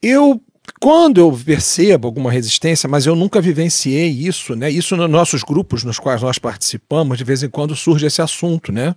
[0.00, 0.40] Eu
[0.80, 4.70] quando eu percebo alguma resistência, mas eu nunca vivenciei isso, né?
[4.70, 8.72] Isso nos nossos grupos nos quais nós participamos, de vez em quando surge esse assunto,
[8.72, 8.94] né?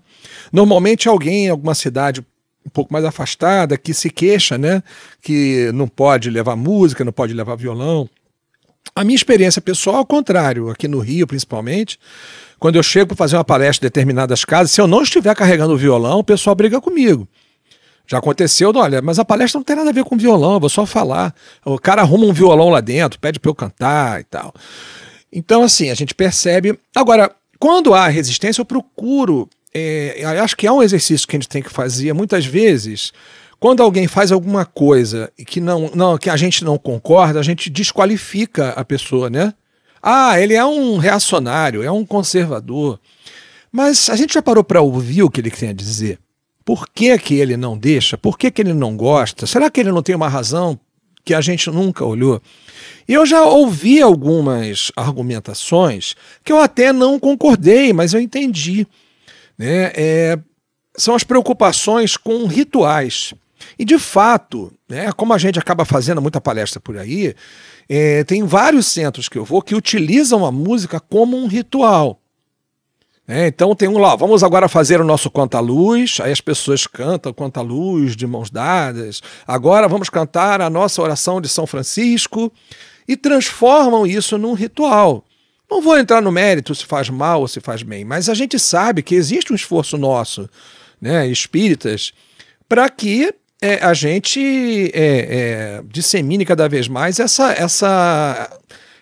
[0.51, 2.21] Normalmente alguém em alguma cidade
[2.65, 4.81] um pouco mais afastada que se queixa, né?
[5.21, 8.09] Que não pode levar música, não pode levar violão.
[8.95, 11.99] A minha experiência pessoal é o contrário, aqui no Rio principalmente.
[12.59, 15.73] Quando eu chego para fazer uma palestra em determinadas casas, se eu não estiver carregando
[15.73, 17.27] o violão, o pessoal briga comigo.
[18.07, 20.85] Já aconteceu, olha, mas a palestra não tem nada a ver com violão, vou só
[20.85, 21.33] falar.
[21.65, 24.53] O cara arruma um violão lá dentro, pede para eu cantar e tal.
[25.31, 26.79] Então, assim, a gente percebe.
[26.95, 29.49] Agora, quando há resistência, eu procuro.
[29.73, 33.11] É, eu acho que é um exercício que a gente tem que fazer muitas vezes.
[33.59, 37.69] Quando alguém faz alguma coisa que não, não que a gente não concorda, a gente
[37.69, 39.53] desqualifica a pessoa, né?
[40.01, 42.99] Ah, ele é um reacionário, é um conservador.
[43.71, 46.19] Mas a gente já parou para ouvir o que ele tem a dizer?
[46.65, 48.17] Por que, que ele não deixa?
[48.17, 49.45] Por que, que ele não gosta?
[49.45, 50.79] Será que ele não tem uma razão
[51.23, 52.41] que a gente nunca olhou?
[53.07, 58.87] Eu já ouvi algumas argumentações que eu até não concordei, mas eu entendi.
[59.55, 59.91] Né?
[59.95, 60.39] É,
[60.97, 63.35] são as preocupações com rituais.
[63.77, 67.35] E de fato, né, como a gente acaba fazendo muita palestra por aí,
[67.87, 72.19] é, tem vários centros que eu vou que utilizam a música como um ritual.
[73.27, 77.33] É, então tem um lá, vamos agora fazer o nosso conta-luz, aí as pessoas cantam
[77.33, 79.21] conta-luz de mãos dadas.
[79.47, 82.53] Agora vamos cantar a nossa oração de São Francisco
[83.07, 85.25] e transformam isso num ritual.
[85.69, 88.59] Não vou entrar no mérito se faz mal ou se faz bem, mas a gente
[88.59, 90.47] sabe que existe um esforço nosso,
[91.01, 92.13] né, espíritas,
[92.69, 98.49] para que é, a gente é, é, dissemine cada vez mais essa, essa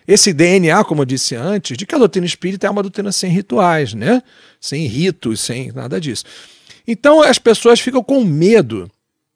[0.06, 3.30] esse DNA, como eu disse antes, de que a doutrina espírita é uma doutrina sem
[3.30, 4.22] rituais, né?
[4.60, 6.24] Sem ritos, sem nada disso.
[6.86, 8.90] Então as pessoas ficam com medo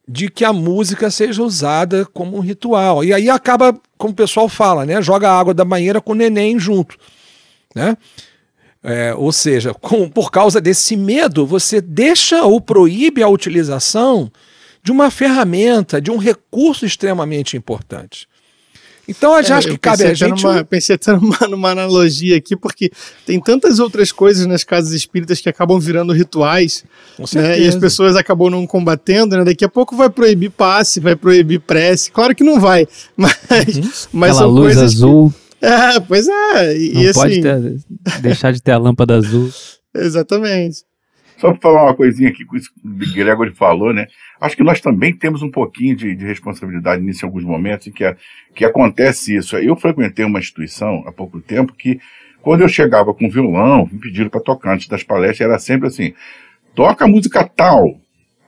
[0.07, 3.05] de que a música seja usada como um ritual.
[3.05, 5.01] E aí acaba, como o pessoal fala, né?
[5.03, 6.97] Joga a água da banheira com o neném junto,
[7.75, 7.97] né?
[8.83, 14.31] É, ou seja, com, por causa desse medo, você deixa ou proíbe a utilização
[14.83, 18.29] de uma ferramenta, de um recurso extremamente importante.
[19.09, 20.45] Então eu já é, acho que cabe a gente.
[20.45, 22.91] Numa, pensei até numa, numa, analogia aqui, porque
[23.25, 26.85] tem tantas outras coisas nas casas espíritas que acabam virando rituais,
[27.35, 29.45] né, e as pessoas acabam não combatendo, né?
[29.45, 32.11] Daqui a pouco vai proibir passe, vai proibir prece.
[32.11, 33.35] Claro que não vai, mas,
[33.77, 33.91] uhum.
[34.13, 35.35] mas Aquela luz azul.
[35.59, 36.77] Que, é, pois é.
[36.79, 37.77] E, não e pode ter,
[38.21, 39.51] deixar de ter a lâmpada azul.
[39.97, 40.88] Exatamente.
[41.39, 44.07] Só para falar uma coisinha aqui com isso que o Gregory falou, né?
[44.41, 47.93] Acho que nós também temos um pouquinho de, de responsabilidade nisso em alguns momentos em
[47.93, 48.17] que, é,
[48.55, 49.57] que acontece isso.
[49.57, 52.01] Eu frequentei uma instituição há pouco tempo que,
[52.43, 56.13] quando eu chegava com violão, me pediram para tocar antes das palestras, era sempre assim:
[56.75, 58.01] toca a música tal.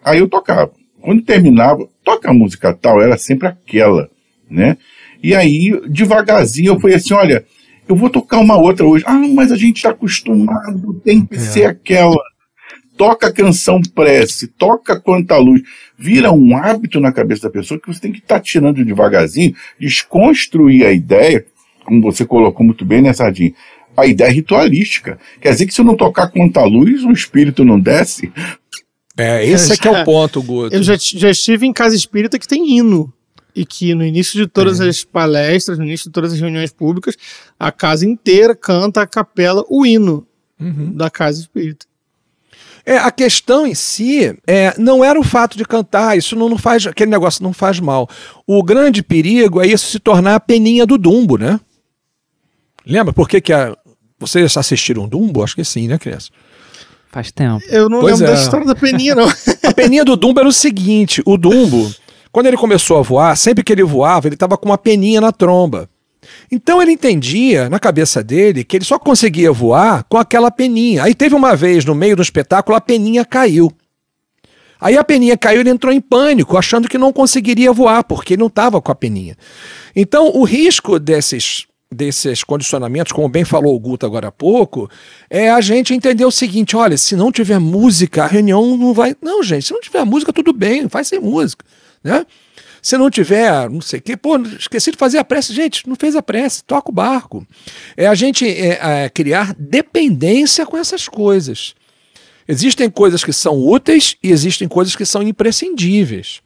[0.04, 0.72] Aí eu tocava.
[1.00, 4.10] Quando terminava, toca a música tal, era sempre aquela,
[4.50, 4.76] né?
[5.22, 7.44] E aí, devagarzinho, eu fui assim: olha,
[7.88, 9.04] Eu vou tocar uma outra hoje.
[9.06, 11.40] Ah, mas a gente está acostumado, tem que é.
[11.40, 12.29] ser aquela.
[13.00, 15.62] Toca a canção prece, toca quanta luz.
[15.96, 19.56] Vira um hábito na cabeça da pessoa que você tem que estar tá tirando devagarzinho,
[19.80, 21.46] desconstruir a ideia,
[21.82, 23.54] como você colocou muito bem, né, Sardinha?
[23.96, 25.18] A ideia ritualística.
[25.40, 28.30] Quer dizer que se eu não tocar quanta luz, o espírito não desce.
[29.16, 30.76] É, esse é que é o ponto, Guto.
[30.76, 33.10] Eu já, já estive em casa espírita que tem hino
[33.56, 34.86] e que no início de todas é.
[34.86, 37.16] as palestras, no início de todas as reuniões públicas,
[37.58, 40.26] a casa inteira canta a capela o hino
[40.60, 40.92] uhum.
[40.92, 41.88] da casa espírita.
[42.90, 46.58] É, a questão em si é, não era o fato de cantar, isso não, não
[46.58, 48.10] faz, aquele negócio não faz mal.
[48.44, 51.60] O grande perigo é isso se tornar a peninha do Dumbo, né?
[52.84, 53.76] Lembra por que, que a,
[54.18, 55.44] vocês assistiram Dumbo?
[55.44, 56.30] Acho que sim, né, criança?
[57.12, 57.62] Faz tempo.
[57.68, 58.36] Eu não pois lembro é.
[58.36, 59.28] da história da peninha, não.
[59.62, 61.94] a peninha do Dumbo era o seguinte: o Dumbo,
[62.32, 65.30] quando ele começou a voar, sempre que ele voava, ele estava com uma peninha na
[65.30, 65.88] tromba.
[66.50, 71.04] Então ele entendia, na cabeça dele, que ele só conseguia voar com aquela peninha.
[71.04, 73.72] Aí teve uma vez, no meio do espetáculo, a peninha caiu.
[74.80, 78.40] Aí a peninha caiu, ele entrou em pânico, achando que não conseguiria voar, porque ele
[78.40, 79.36] não estava com a peninha.
[79.94, 84.88] Então, o risco desses desses condicionamentos, como bem falou o Guto agora há pouco,
[85.28, 89.16] é a gente entender o seguinte: olha, se não tiver música, a reunião não vai.
[89.20, 91.64] Não, gente, se não tiver música, tudo bem, faz sem música.
[92.02, 92.24] Né?
[92.82, 95.52] Se não tiver, não sei o quê, pô, esqueci de fazer a prece.
[95.52, 97.46] Gente, não fez a prece, toca o barco.
[97.96, 101.74] É a gente é, é, criar dependência com essas coisas.
[102.48, 106.40] Existem coisas que são úteis e existem coisas que são imprescindíveis.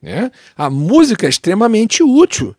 [0.00, 0.30] Né?
[0.56, 2.54] A música é extremamente útil.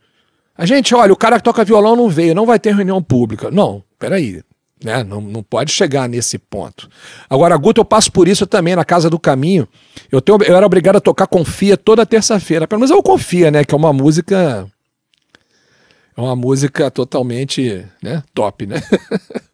[0.57, 3.49] A gente, olha, o cara que toca violão não veio, não vai ter reunião pública.
[3.49, 4.43] Não, peraí.
[4.83, 5.03] Né?
[5.03, 6.89] Não, não pode chegar nesse ponto.
[7.29, 9.67] Agora, Guto, eu passo por isso também na Casa do Caminho.
[10.11, 12.65] Eu, tenho, eu era obrigado a tocar Confia toda terça-feira.
[12.67, 13.65] Pelo menos eu Confia, né?
[13.65, 14.65] Que é uma música.
[16.15, 18.23] É uma música totalmente né?
[18.33, 18.81] top, né?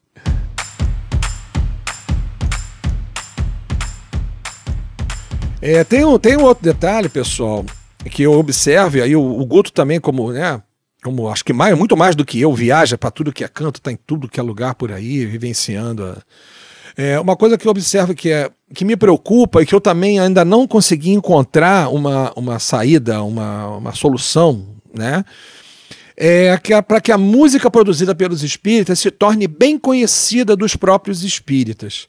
[5.61, 7.65] é, tem, um, tem um outro detalhe, pessoal,
[8.09, 10.59] que eu observo, e aí o, o Guto também, como, né,
[11.05, 13.75] como acho que mais, muito mais do que eu, viaja para tudo que é canto,
[13.75, 16.03] está em tudo que é lugar por aí, vivenciando.
[16.03, 16.17] A...
[16.97, 20.19] É, uma coisa que eu observo que, é, que me preocupa e que eu também
[20.19, 25.23] ainda não consegui encontrar uma, uma saída, uma, uma solução, né?
[26.17, 31.23] É que para que a música produzida pelos espíritas se torne bem conhecida dos próprios
[31.23, 32.07] espíritas.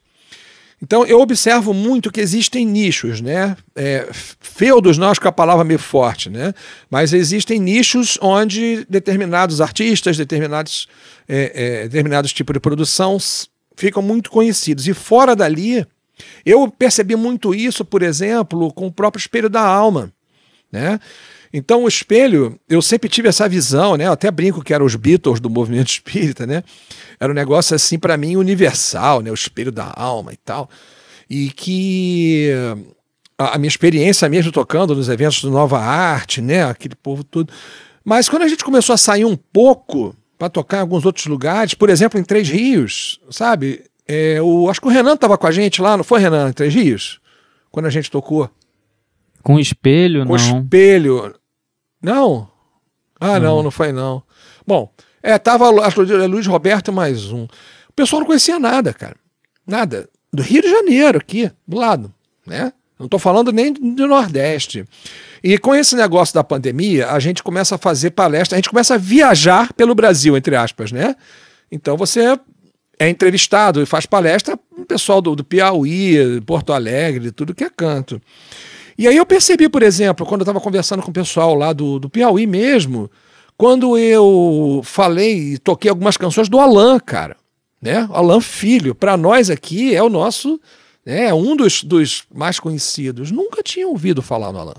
[0.81, 3.57] Então eu observo muito que existem nichos, né?
[3.75, 6.53] É, feudos acho que a palavra meio forte, né?
[6.91, 10.87] Mas existem nichos onde determinados artistas, determinados,
[11.27, 13.17] é, é, determinados tipos de produção
[13.75, 14.87] ficam muito conhecidos.
[14.87, 15.87] E fora dali,
[16.45, 20.13] eu percebi muito isso, por exemplo, com o próprio Espelho da Alma,
[20.71, 21.01] né?
[21.57, 24.07] Então, o espelho, eu sempre tive essa visão, né?
[24.07, 26.63] Eu até brinco que eram os Beatles do movimento espírita, né?
[27.19, 29.31] Era um negócio assim para mim universal, né?
[29.31, 30.69] O espelho da alma e tal.
[31.31, 32.51] E que
[33.39, 36.63] a, minha experiência mesmo tocando nos eventos do Nova Arte, né?
[36.65, 37.51] Aquele povo todo.
[38.05, 41.73] Mas quando a gente começou a sair um pouco para tocar em alguns outros lugares,
[41.73, 43.83] por exemplo, em Três Rios, sabe?
[44.07, 46.53] É, o, acho que o Renan estava com a gente lá, não foi, Renan, em
[46.53, 47.19] Três Rios?
[47.71, 48.51] Quando a gente tocou.
[49.43, 50.39] Com espelho, com não.
[50.39, 51.35] Com espelho.
[52.07, 52.49] Não?
[53.19, 54.23] Ah, não, não, foi não.
[54.65, 57.47] Bom, é, tava Luiz Roberto mais um.
[57.89, 59.17] O pessoal não conhecia nada, cara.
[59.67, 60.09] Nada.
[60.33, 62.15] Do Rio de Janeiro, aqui, do lado,
[62.47, 62.73] né?
[62.97, 64.85] Não estou falando nem do Nordeste.
[65.43, 68.95] E com esse negócio da pandemia, a gente começa a fazer palestra, a gente começa
[68.95, 71.17] a viajar pelo Brasil, entre aspas, né?
[71.73, 72.39] Então você
[73.01, 77.71] é entrevistado e faz palestra o pessoal do, do Piauí, Porto Alegre, tudo que é
[77.71, 78.23] canto.
[78.99, 81.99] E aí eu percebi, por exemplo, quando eu estava conversando com o pessoal lá do,
[81.99, 83.11] do Piauí mesmo,
[83.57, 87.37] quando eu falei e toquei algumas canções do Alan, cara.
[87.81, 88.09] Né?
[88.11, 90.59] Alan Filho, para nós aqui é o nosso,
[91.05, 93.31] né, é um dos, dos mais conhecidos.
[93.31, 94.75] Nunca tinha ouvido falar no Alan.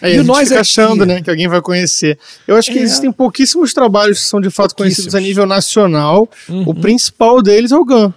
[0.00, 0.60] É, e a nós fica aqui...
[0.60, 2.18] achando né, que alguém vai conhecer.
[2.46, 2.82] Eu acho que é.
[2.82, 6.28] existem pouquíssimos trabalhos que são de fato conhecidos a nível nacional.
[6.48, 6.64] Uhum.
[6.66, 8.14] O principal deles é o GAN.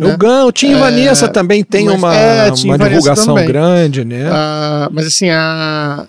[0.00, 0.14] Né?
[0.14, 3.46] O GAN, o Tim é, Vanessa também tem uma, é, uma divulgação também.
[3.46, 4.30] grande, né?
[4.32, 6.06] Ah, mas assim, a,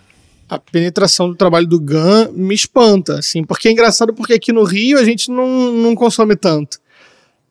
[0.47, 4.63] a penetração do trabalho do GAN me espanta, assim, porque é engraçado porque aqui no
[4.63, 6.79] Rio a gente não, não consome tanto.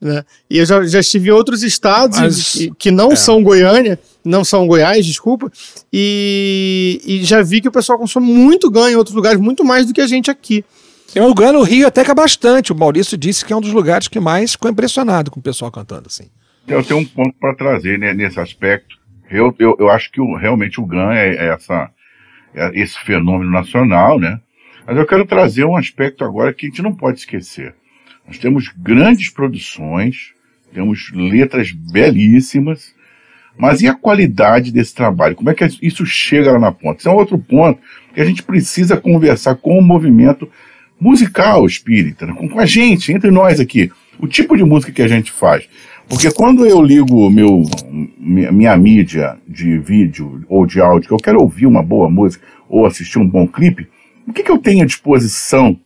[0.00, 0.24] Né?
[0.48, 3.16] E eu já, já estive em outros estados Mas, que, que, não é.
[3.16, 5.53] são Goiânia, não são Goiás, desculpa,
[5.92, 9.85] e, e já vi que o pessoal consome muito GAN em outros lugares, muito mais
[9.85, 10.64] do que a gente aqui.
[11.16, 12.72] O GAN no Rio até que é bastante.
[12.72, 15.70] O Maurício disse que é um dos lugares que mais ficou impressionado com o pessoal
[15.70, 16.30] cantando assim.
[16.68, 18.96] Eu tenho um ponto para trazer né, nesse aspecto.
[19.28, 21.90] Eu, eu, eu acho que o, realmente o GAN é, é essa,
[22.54, 24.40] é esse fenômeno nacional, né?
[24.86, 27.74] Mas eu quero trazer um aspecto agora que a gente não pode esquecer.
[28.26, 30.32] Nós temos grandes produções,
[30.72, 32.94] temos letras belíssimas,
[33.56, 35.34] mas e a qualidade desse trabalho?
[35.34, 37.00] Como é que isso chega lá na ponta?
[37.00, 37.80] Isso é um outro ponto
[38.14, 40.50] que a gente precisa conversar com o movimento
[41.00, 42.34] musical espírita, né?
[42.34, 43.90] com, a gente, entre nós aqui.
[44.18, 45.66] O tipo de música que a gente faz.
[46.08, 47.62] Porque quando eu ligo meu,
[48.18, 52.84] minha, mídia de vídeo ou de áudio, que eu quero ouvir uma boa música ou
[52.84, 53.88] assistir um bom clipe,
[54.26, 55.78] o que, que eu tenho à disposição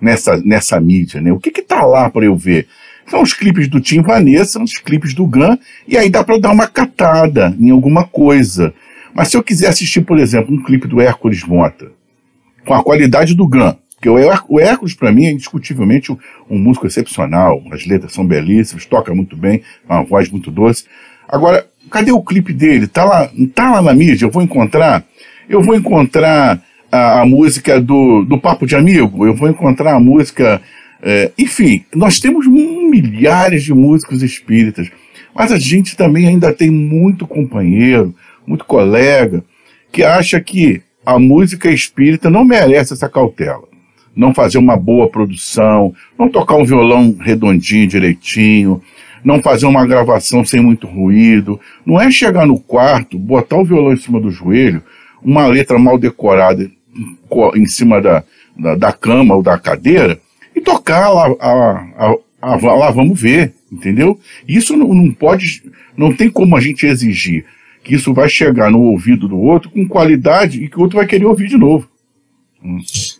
[0.00, 1.20] nessa, nessa mídia?
[1.20, 1.32] Né?
[1.32, 2.68] O que está lá para eu ver?
[3.06, 6.38] São os clipes do Tim Vanessa, são os clipes do Gun, e aí dá para
[6.38, 8.72] dar uma catada em alguma coisa.
[9.14, 11.90] Mas se eu quiser assistir, por exemplo, um clipe do Hércules Mota,
[12.66, 16.12] com a qualidade do Gun, porque o Hércules, para mim, é indiscutivelmente
[16.48, 17.60] um músico excepcional.
[17.72, 20.84] As letras são belíssimas, toca muito bem, uma voz muito doce.
[21.28, 22.86] Agora, cadê o clipe dele?
[22.86, 24.24] Tá lá, tá lá na mídia?
[24.24, 25.04] Eu vou encontrar?
[25.48, 29.26] Eu vou encontrar a, a música do, do Papo de Amigo?
[29.26, 30.62] Eu vou encontrar a música.
[31.02, 34.88] É, enfim, nós temos milhares de músicos espíritas,
[35.34, 38.14] mas a gente também ainda tem muito companheiro,
[38.46, 39.42] muito colega,
[39.90, 43.67] que acha que a música espírita não merece essa cautela
[44.18, 48.82] não fazer uma boa produção, não tocar um violão redondinho, direitinho,
[49.24, 51.60] não fazer uma gravação sem muito ruído.
[51.86, 54.82] Não é chegar no quarto, botar o violão em cima do joelho,
[55.22, 56.68] uma letra mal decorada
[57.54, 58.24] em cima da,
[58.58, 60.18] da, da cama ou da cadeira
[60.52, 61.28] e tocar lá,
[62.42, 64.18] lá vamos ver, entendeu?
[64.48, 65.62] Isso não, não pode,
[65.96, 67.44] não tem como a gente exigir
[67.84, 71.06] que isso vai chegar no ouvido do outro com qualidade e que o outro vai
[71.06, 71.88] querer ouvir de novo.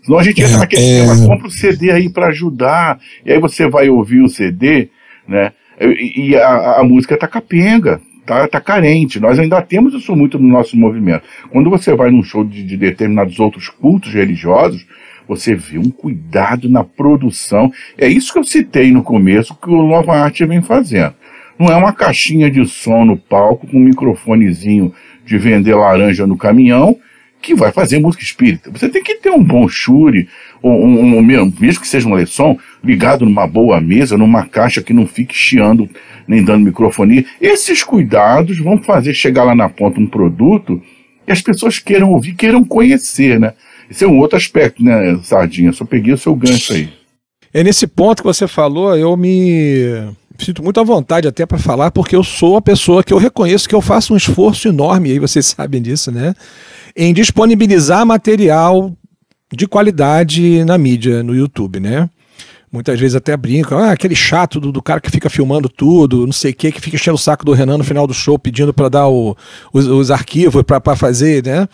[0.08, 1.00] Senão a gente entra é, naquele é...
[1.02, 4.88] Tema, compra o CD aí para ajudar, e aí você vai ouvir o CD,
[5.28, 5.52] né?
[5.78, 9.20] E, e a, a, música tá capenga, tá, tá carente.
[9.20, 11.24] Nós ainda temos isso muito no nosso movimento.
[11.50, 14.86] Quando você vai num show de, de determinados outros cultos religiosos,
[15.28, 17.70] você vê um cuidado na produção.
[17.98, 21.14] É isso que eu citei no começo que o Nova Arte vem fazendo.
[21.58, 24.92] Não é uma caixinha de som no palco com um microfonezinho
[25.26, 26.96] de vender laranja no caminhão
[27.40, 28.70] que vai fazer música espírita.
[28.70, 30.28] Você tem que ter um bom chure,
[30.62, 34.92] um, um, um, mesmo que seja um leção, ligado numa boa mesa, numa caixa que
[34.92, 35.88] não fique chiando
[36.26, 37.24] nem dando microfonia.
[37.40, 40.82] Esses cuidados vão fazer chegar lá na ponta um produto
[41.24, 43.52] que as pessoas queiram ouvir, queiram conhecer, né?
[43.90, 45.72] Esse é um outro aspecto, né, Sardinha?
[45.72, 46.88] Só peguei o seu gancho aí.
[47.52, 51.90] É nesse ponto que você falou, eu me sinto muito à vontade até para falar,
[51.90, 55.18] porque eu sou a pessoa que eu reconheço que eu faço um esforço enorme, aí
[55.18, 56.34] vocês sabem disso, né?
[56.98, 58.92] em disponibilizar material
[59.52, 62.10] de qualidade na mídia, no YouTube, né?
[62.72, 66.32] Muitas vezes até brincam, ah, aquele chato do, do, cara que fica filmando tudo, não
[66.32, 68.74] sei o que, que fica enchendo o saco do Renan no final do show pedindo
[68.74, 69.36] para dar o,
[69.72, 71.68] os, os, arquivos para fazer, né?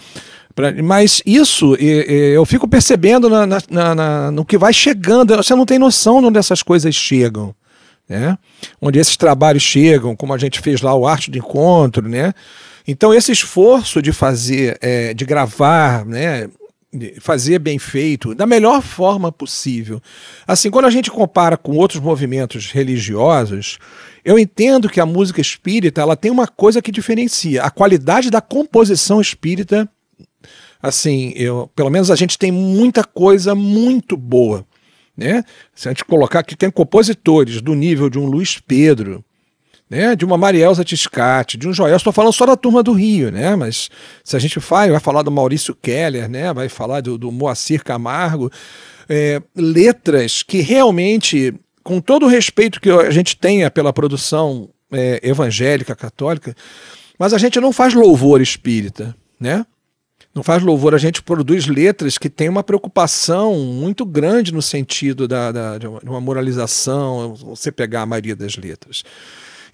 [0.54, 5.34] Pra, mas isso eu fico percebendo na, na, na, no que vai chegando.
[5.34, 7.52] Você não tem noção de onde essas coisas chegam.
[8.08, 8.36] Né?
[8.80, 12.34] Onde esses trabalhos chegam, como a gente fez lá o Arte do Encontro, né?
[12.86, 16.50] Então, esse esforço de fazer, é, de gravar, né,
[17.20, 20.00] fazer bem feito, da melhor forma possível.
[20.46, 23.78] Assim, quando a gente compara com outros movimentos religiosos,
[24.24, 27.62] eu entendo que a música espírita ela tem uma coisa que diferencia.
[27.62, 29.88] A qualidade da composição espírita,
[30.82, 34.64] assim, eu, pelo menos a gente tem muita coisa muito boa.
[35.16, 35.44] Né?
[35.74, 39.24] Se a gente colocar que tem compositores do nível de um Luiz Pedro,
[39.88, 41.96] né, de uma Marielza Tiscati, de um Joel.
[41.96, 43.54] Estou falando só da turma do Rio, né?
[43.54, 43.90] Mas
[44.24, 46.52] se a gente vai, vai falar do Maurício Keller, né?
[46.52, 48.50] Vai falar do, do Moacir Camargo,
[49.08, 55.20] é, letras que realmente, com todo o respeito que a gente tenha pela produção é,
[55.22, 56.56] evangélica, católica,
[57.18, 59.64] mas a gente não faz louvor espírita, né?
[60.34, 65.28] Não faz louvor, a gente produz letras que têm uma preocupação muito grande no sentido
[65.28, 69.04] da, da de uma moralização, você pegar a maioria das letras.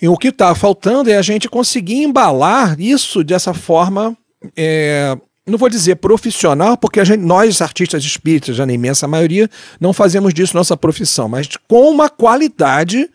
[0.02, 4.14] E o que está faltando é a gente conseguir embalar isso dessa forma.
[4.54, 9.48] É, não vou dizer profissional, porque gente, nós, artistas espíritas, já na imensa maioria,
[9.80, 13.08] não fazemos disso nossa profissão, mas com uma qualidade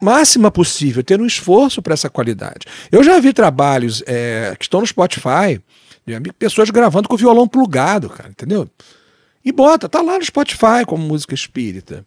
[0.00, 2.66] máxima possível, ter um esforço para essa qualidade.
[2.90, 5.60] Eu já vi trabalhos é, que estão no Spotify,
[6.38, 8.68] pessoas gravando com violão plugado, cara, entendeu?
[9.44, 12.04] E bota, tá lá no Spotify como música espírita.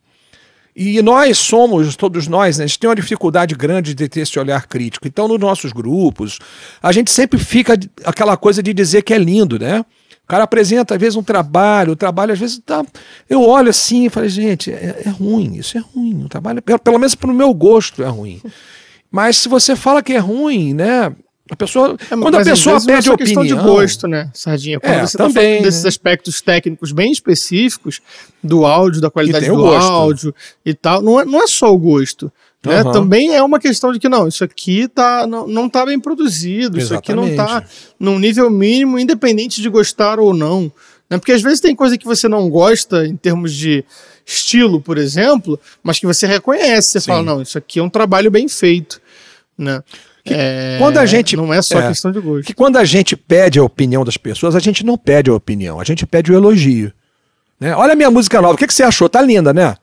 [0.75, 4.39] E nós somos, todos nós, né, a gente tem uma dificuldade grande de ter esse
[4.39, 5.07] olhar crítico.
[5.07, 6.39] Então, nos nossos grupos,
[6.81, 9.81] a gente sempre fica aquela coisa de dizer que é lindo, né?
[10.23, 12.85] O cara apresenta, às vezes, um trabalho, o trabalho, às vezes, tá.
[13.29, 16.23] Eu olho assim e falo, gente, é, é ruim, isso é ruim.
[16.23, 18.41] O trabalho, pelo, pelo menos para o meu gosto, é ruim.
[19.11, 21.13] Mas se você fala que é ruim, né?
[21.49, 24.07] A pessoa, É, quando a mas às pessoa vezes é pede opinião, questão de gosto,
[24.07, 24.79] né, Sardinha?
[24.79, 25.89] Quando É, você tá também, falando desses né?
[25.89, 28.01] aspectos técnicos bem específicos
[28.43, 30.33] do áudio, da qualidade do áudio
[30.65, 32.31] e tal, não é, não é só o gosto.
[32.63, 32.81] Né?
[32.81, 32.91] Aham.
[32.91, 36.77] Também é uma questão de que não, isso aqui tá, não, não tá bem produzido,
[36.77, 37.71] isso aqui não tá Exatamente.
[37.99, 40.71] num nível mínimo, independente de gostar ou não.
[41.09, 41.17] Né?
[41.17, 43.83] Porque às vezes tem coisa que você não gosta em termos de
[44.25, 46.89] estilo, por exemplo, mas que você reconhece.
[46.91, 47.07] Você Sim.
[47.07, 49.01] fala, não, isso aqui é um trabalho bem feito.
[49.57, 49.81] Né?
[50.33, 51.87] É, quando a gente- Não é só é.
[51.89, 52.45] questão de gosto.
[52.47, 55.79] que quando a gente pede a opinião das pessoas, a gente não pede a opinião,
[55.79, 56.91] a gente pede o elogio.
[57.59, 57.75] Né?
[57.75, 59.09] Olha a minha música nova, o que, que você achou?
[59.09, 59.75] Tá linda, né?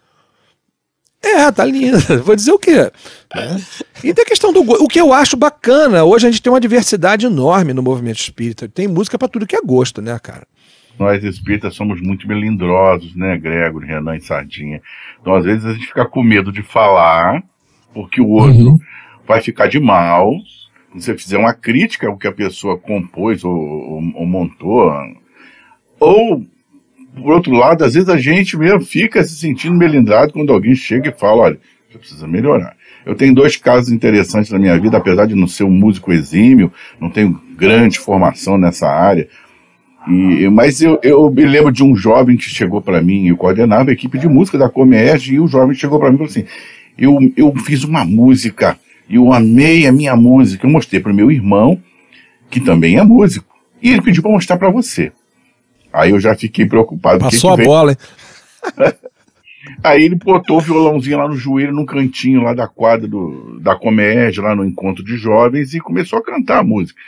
[1.23, 1.99] É, tá linda.
[2.23, 2.91] Vou dizer o quê?
[3.35, 3.61] Né?
[4.05, 4.85] E tem a questão do gosto.
[4.85, 8.69] O que eu acho bacana, hoje a gente tem uma diversidade enorme no movimento espírita.
[8.69, 10.47] Tem música pra tudo que é gosto, né, cara?
[10.99, 14.81] Nós espíritas somos muito melindrosos, né, Gregor, Renan e Sardinha.
[15.21, 17.43] Então, às vezes, a gente fica com medo de falar,
[17.93, 18.79] porque o outro
[19.27, 20.33] vai ficar de mal.
[20.95, 24.91] Se você fizer uma crítica ao que a pessoa compôs ou, ou- ou montou,
[26.01, 26.45] ou,
[27.15, 31.11] por outro lado, às vezes a gente mesmo fica se sentindo melindrado quando alguém chega
[31.11, 31.59] e fala: olha,
[31.91, 32.77] você precisa melhorar.
[33.05, 36.73] Eu tenho dois casos interessantes na minha vida, apesar de não ser um músico exímio,
[37.01, 39.29] não tenho grande formação nessa área.
[40.09, 43.91] E, mas eu, eu me lembro de um jovem que chegou para mim, eu coordenava
[43.91, 46.45] a equipe de música da Comércio, e o jovem chegou para mim e falou assim:
[46.99, 50.67] eu, eu fiz uma música, eu amei a minha música.
[50.67, 51.81] Eu mostrei para o meu irmão,
[52.51, 55.13] que também é músico, e ele pediu para mostrar para você.
[55.93, 57.21] Aí eu já fiquei preocupado.
[57.21, 57.99] Passou a bola, hein?
[59.83, 63.75] Aí ele botou o violãozinho lá no joelho, num cantinho lá da quadra do, da
[63.75, 67.01] comédia, lá no encontro de jovens, e começou a cantar a música.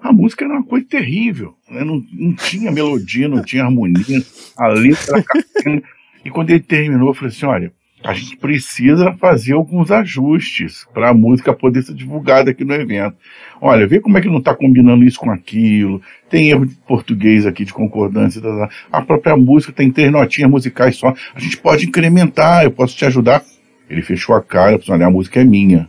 [0.00, 1.84] A música era uma coisa terrível, né?
[1.84, 4.22] não, não tinha melodia, não tinha harmonia,
[4.56, 5.24] a letra
[5.64, 5.82] era.
[6.24, 7.72] E quando ele terminou, eu falei assim: olha,
[8.04, 13.16] a gente precisa fazer alguns ajustes para a música poder ser divulgada aqui no evento.
[13.60, 16.00] Olha, vê como é que não está combinando isso com aquilo.
[16.30, 18.40] Tem erro de português aqui de concordância.
[18.40, 18.70] tá, tá.
[18.92, 21.12] A própria música tem três notinhas musicais só.
[21.34, 23.42] A gente pode incrementar, eu posso te ajudar.
[23.90, 25.88] Ele fechou a cara, olha, a música é minha.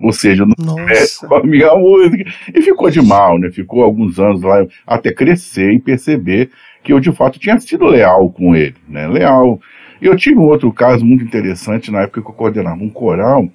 [0.00, 1.26] Ou seja, não Nossa.
[1.28, 2.24] com a minha música.
[2.54, 3.50] E ficou de mal, né?
[3.50, 6.50] Ficou alguns anos lá até crescer e perceber
[6.82, 9.06] que eu de fato tinha sido leal com ele, né?
[9.06, 9.60] Leal.
[10.00, 13.48] E eu tive um outro caso muito interessante na época que eu coordenava um coral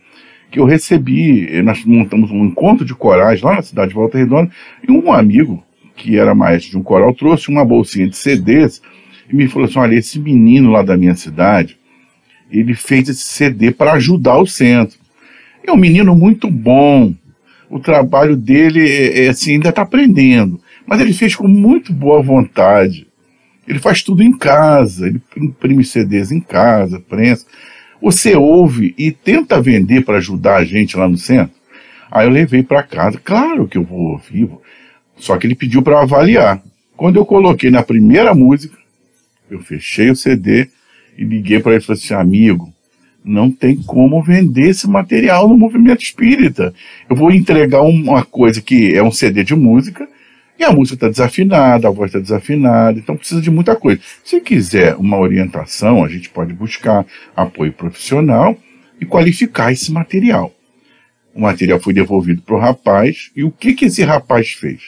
[0.52, 4.18] que eu recebi, eh, nós montamos um encontro de corais lá na cidade de Volta
[4.18, 4.52] Redonda
[4.86, 5.64] e um amigo
[5.96, 8.82] que era maestro de um coral trouxe uma bolsinha de CDs
[9.32, 11.78] e me falou assim, olha, esse menino lá da minha cidade,
[12.52, 15.00] ele fez esse CD para ajudar o centro.
[15.66, 17.14] É um menino muito bom.
[17.70, 20.60] O trabalho dele é, é assim, ainda está aprendendo.
[20.86, 23.08] Mas ele fez com muito boa vontade.
[23.72, 25.08] Ele faz tudo em casa.
[25.08, 27.46] Ele imprime CDs em casa, prensa.
[28.02, 31.56] Você ouve e tenta vender para ajudar a gente lá no centro.
[32.12, 33.18] Aí eu levei para casa.
[33.24, 34.50] Claro que eu vou ouvir.
[35.16, 36.62] Só que ele pediu para avaliar.
[36.98, 38.78] Quando eu coloquei na primeira música,
[39.50, 40.68] eu fechei o CD
[41.18, 42.74] e liguei para ele e falei assim: amigo,
[43.24, 46.74] não tem como vender esse material no movimento espírita.
[47.10, 50.06] Eu vou entregar uma coisa que é um CD de música
[50.62, 54.00] e a música está desafinada, a voz está desafinada, então precisa de muita coisa.
[54.24, 57.04] Se quiser uma orientação, a gente pode buscar
[57.36, 58.56] apoio profissional
[59.00, 60.54] e qualificar esse material.
[61.34, 64.82] O material foi devolvido para o rapaz e o que, que esse rapaz fez?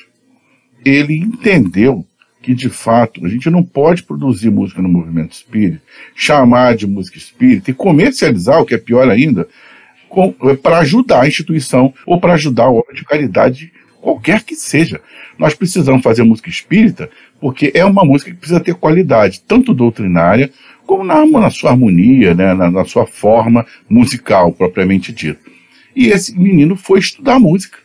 [0.86, 2.06] Ele entendeu
[2.40, 5.82] que de fato a gente não pode produzir música no movimento espírita,
[6.14, 9.48] chamar de música espírita e comercializar, o que é pior ainda,
[10.62, 15.00] para ajudar a instituição ou para ajudar a obra de caridade, qualquer que seja.
[15.40, 20.52] Nós precisamos fazer música espírita porque é uma música que precisa ter qualidade, tanto doutrinária
[20.86, 25.40] como na, na sua harmonia, né, na, na sua forma musical propriamente dita.
[25.96, 27.78] E esse menino foi estudar música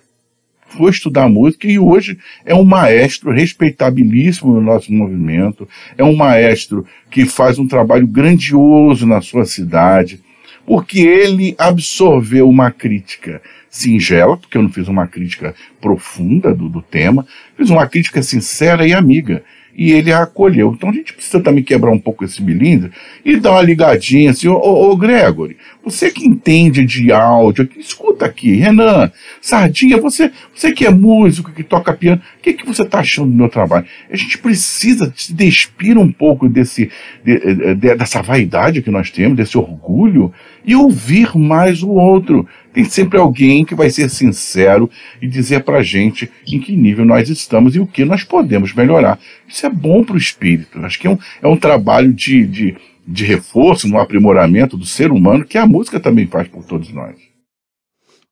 [0.70, 5.66] foi estudar música e hoje é um maestro respeitabilíssimo no nosso movimento,
[5.96, 10.20] é um maestro que faz um trabalho grandioso na sua cidade,
[10.68, 13.40] porque ele absorveu uma crítica
[13.70, 18.86] singela, porque eu não fiz uma crítica profunda do, do tema, fiz uma crítica sincera
[18.86, 19.42] e amiga.
[19.74, 20.74] E ele a acolheu.
[20.76, 22.90] Então a gente precisa também quebrar um pouco esse milindre
[23.24, 28.26] e dar uma ligadinha assim, ô, ô, ô Gregory, você que entende de áudio, escuta
[28.26, 29.10] aqui, Renan,
[29.40, 33.30] Sardinha, você, você que é músico, que toca piano, o que, que você está achando
[33.30, 33.86] do meu trabalho?
[34.10, 36.90] A gente precisa se despir um pouco desse,
[37.24, 40.32] de, de, dessa vaidade que nós temos, desse orgulho,
[40.68, 42.46] e ouvir mais o outro.
[42.74, 44.90] Tem sempre alguém que vai ser sincero
[45.20, 49.18] e dizer pra gente em que nível nós estamos e o que nós podemos melhorar.
[49.48, 50.78] Isso é bom para o espírito.
[50.80, 55.10] Acho que é um, é um trabalho de, de, de reforço, no aprimoramento do ser
[55.10, 57.16] humano, que a música também faz por todos nós.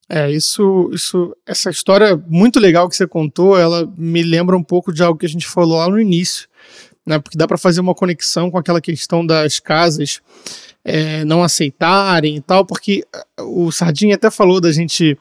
[0.07, 4.93] É, isso, isso, essa história muito legal que você contou, ela me lembra um pouco
[4.93, 6.47] de algo que a gente falou lá no início,
[7.07, 7.18] né?
[7.18, 10.20] Porque dá para fazer uma conexão com aquela questão das casas
[10.89, 13.05] é, não aceitarem e tal, porque
[13.41, 15.18] o Sardinha até falou da gente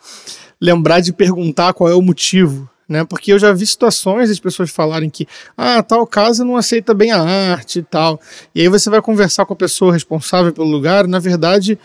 [0.62, 3.04] lembrar de perguntar qual é o motivo, né?
[3.04, 7.12] Porque eu já vi situações das pessoas falarem que ah, tal casa não aceita bem
[7.12, 8.22] a arte e tal.
[8.54, 11.80] E aí você vai conversar com a pessoa responsável pelo lugar, na verdade,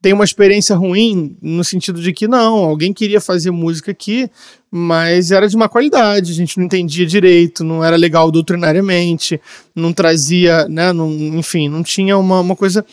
[0.00, 4.30] tem uma experiência ruim no sentido de que não, alguém queria fazer música aqui,
[4.70, 9.40] mas era de má qualidade, a gente não entendia direito, não era legal doutrinariamente,
[9.74, 12.84] não trazia, né, não, enfim, não tinha uma, uma coisa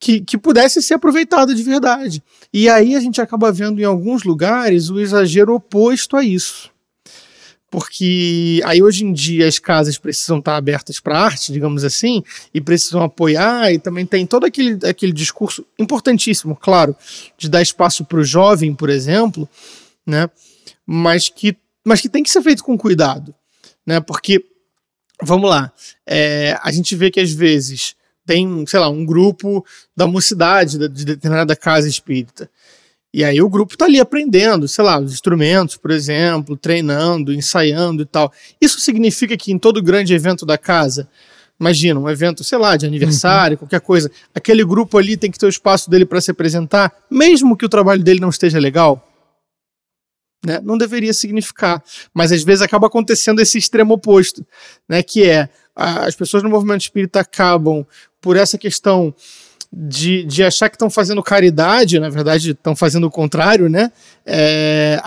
[0.00, 2.22] que, que pudesse ser aproveitada de verdade.
[2.52, 6.72] E aí a gente acaba vendo em alguns lugares o exagero oposto a isso
[7.72, 12.60] porque aí hoje em dia as casas precisam estar abertas para arte, digamos assim, e
[12.60, 16.94] precisam apoiar, e também tem todo aquele, aquele discurso importantíssimo, claro,
[17.38, 19.48] de dar espaço para o jovem, por exemplo,
[20.06, 20.28] né?
[20.86, 23.34] Mas que, mas que tem que ser feito com cuidado,
[23.86, 24.00] né?
[24.00, 24.44] Porque,
[25.22, 25.72] vamos lá,
[26.06, 27.94] é, a gente vê que às vezes
[28.24, 29.64] tem, sei lá, um grupo
[29.96, 32.48] da mocidade de determinada casa espírita
[33.14, 38.02] e aí o grupo tá ali aprendendo, sei lá, os instrumentos, por exemplo, treinando, ensaiando
[38.02, 38.32] e tal.
[38.58, 41.06] Isso significa que em todo grande evento da casa,
[41.60, 43.58] imagina, um evento, sei lá, de aniversário, uhum.
[43.58, 47.54] qualquer coisa, aquele grupo ali tem que ter o espaço dele para se apresentar, mesmo
[47.54, 49.06] que o trabalho dele não esteja legal?
[50.44, 50.60] Né?
[50.62, 51.82] Não deveria significar.
[52.12, 54.44] Mas às vezes acaba acontecendo esse extremo oposto,
[54.88, 55.02] né?
[55.02, 57.86] que é as pessoas no movimento espírita acabam,
[58.20, 59.14] por essa questão
[59.72, 63.90] de, de achar que estão fazendo caridade, na verdade estão fazendo o contrário, né?
[64.26, 65.00] É,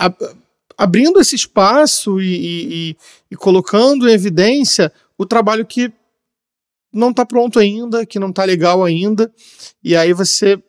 [0.76, 2.96] abrindo esse espaço e, e,
[3.30, 5.92] e, colocando em evidência o trabalho que
[6.92, 9.32] não está pronto ainda, que não está legal ainda,
[9.82, 10.60] e aí você.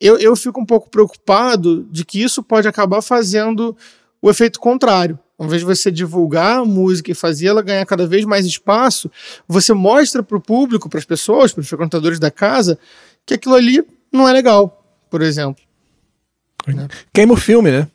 [0.00, 3.76] Eu, eu fico um pouco preocupado de que isso pode acabar fazendo
[4.24, 5.18] o efeito contrário.
[5.38, 9.10] Ao invés de você divulgar a música e fazer ela ganhar cada vez mais espaço,
[9.46, 12.78] você mostra para o público, para as pessoas, para os frequentadores da casa,
[13.26, 15.62] que aquilo ali não é legal, por exemplo.
[16.66, 16.88] Né?
[17.12, 17.86] Queima o filme, né?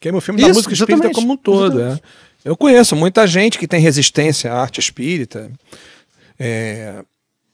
[0.00, 1.78] Queima o filme Isso, da música espírita como um todo.
[1.82, 2.00] É.
[2.42, 5.50] Eu conheço muita gente que tem resistência à arte espírita
[6.38, 7.04] é,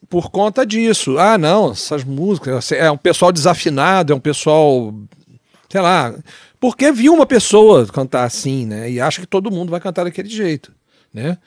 [0.09, 1.19] por conta disso.
[1.19, 2.71] Ah, não, essas músicas.
[2.71, 4.95] É um pessoal desafinado, é um pessoal.
[5.69, 6.15] Sei lá.
[6.67, 8.91] Porque viu uma pessoa cantar assim, né?
[8.91, 10.73] E acha que todo mundo vai cantar daquele jeito,
[11.15, 11.39] né?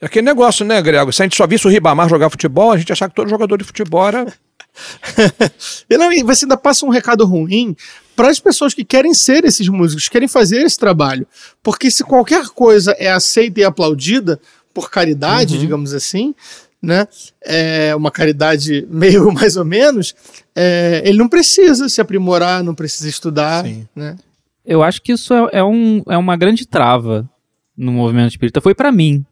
[0.00, 1.12] É aquele negócio, né, Grego?
[1.12, 3.56] Se a gente só visse o Ribamar jogar futebol, a gente achar que todo jogador
[3.56, 4.26] de futebol era
[5.88, 7.76] e não, você ainda passa um recado ruim
[8.16, 11.24] para as pessoas que querem ser esses músicos, querem fazer esse trabalho.
[11.62, 14.40] Porque se qualquer coisa é aceita e aplaudida
[14.74, 15.60] por caridade, uhum.
[15.60, 16.34] digamos assim,
[16.82, 17.06] né?
[17.40, 20.16] É uma caridade meio mais ou menos,
[20.52, 23.86] é, ele não precisa se aprimorar, não precisa estudar, Sim.
[23.94, 24.16] né?
[24.64, 27.28] Eu acho que isso é, é, um, é uma grande trava
[27.76, 28.60] no movimento espírita.
[28.60, 29.24] Foi para mim,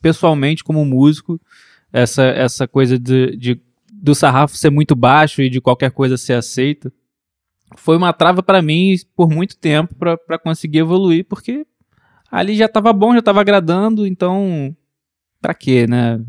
[0.00, 1.40] pessoalmente, como músico,
[1.92, 3.60] essa, essa coisa de, de
[3.92, 6.92] do sarrafo ser muito baixo e de qualquer coisa ser aceita,
[7.76, 11.66] foi uma trava para mim por muito tempo para conseguir evoluir, porque
[12.30, 14.76] ali já estava bom, já estava agradando, então
[15.40, 16.20] para quê, né?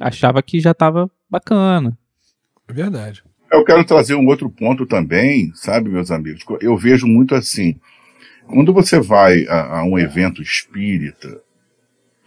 [0.00, 1.98] Achava que já estava bacana.
[2.68, 3.22] É verdade.
[3.54, 6.44] Eu quero trazer um outro ponto também, sabe, meus amigos?
[6.60, 7.76] Eu vejo muito assim.
[8.46, 11.40] Quando você vai a, a um evento espírita,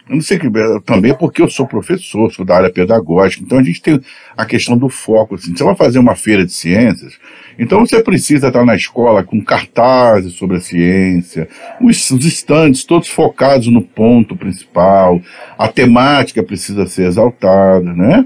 [0.09, 0.49] eu não sei que
[0.85, 3.99] também porque eu sou professor, sou da área pedagógica, então a gente tem
[4.37, 5.35] a questão do foco.
[5.35, 7.19] Assim, você vai fazer uma feira de ciências,
[7.59, 11.49] então você precisa estar na escola com cartazes sobre a ciência,
[11.81, 15.21] os, os estandes todos focados no ponto principal,
[15.57, 18.25] a temática precisa ser exaltada, né?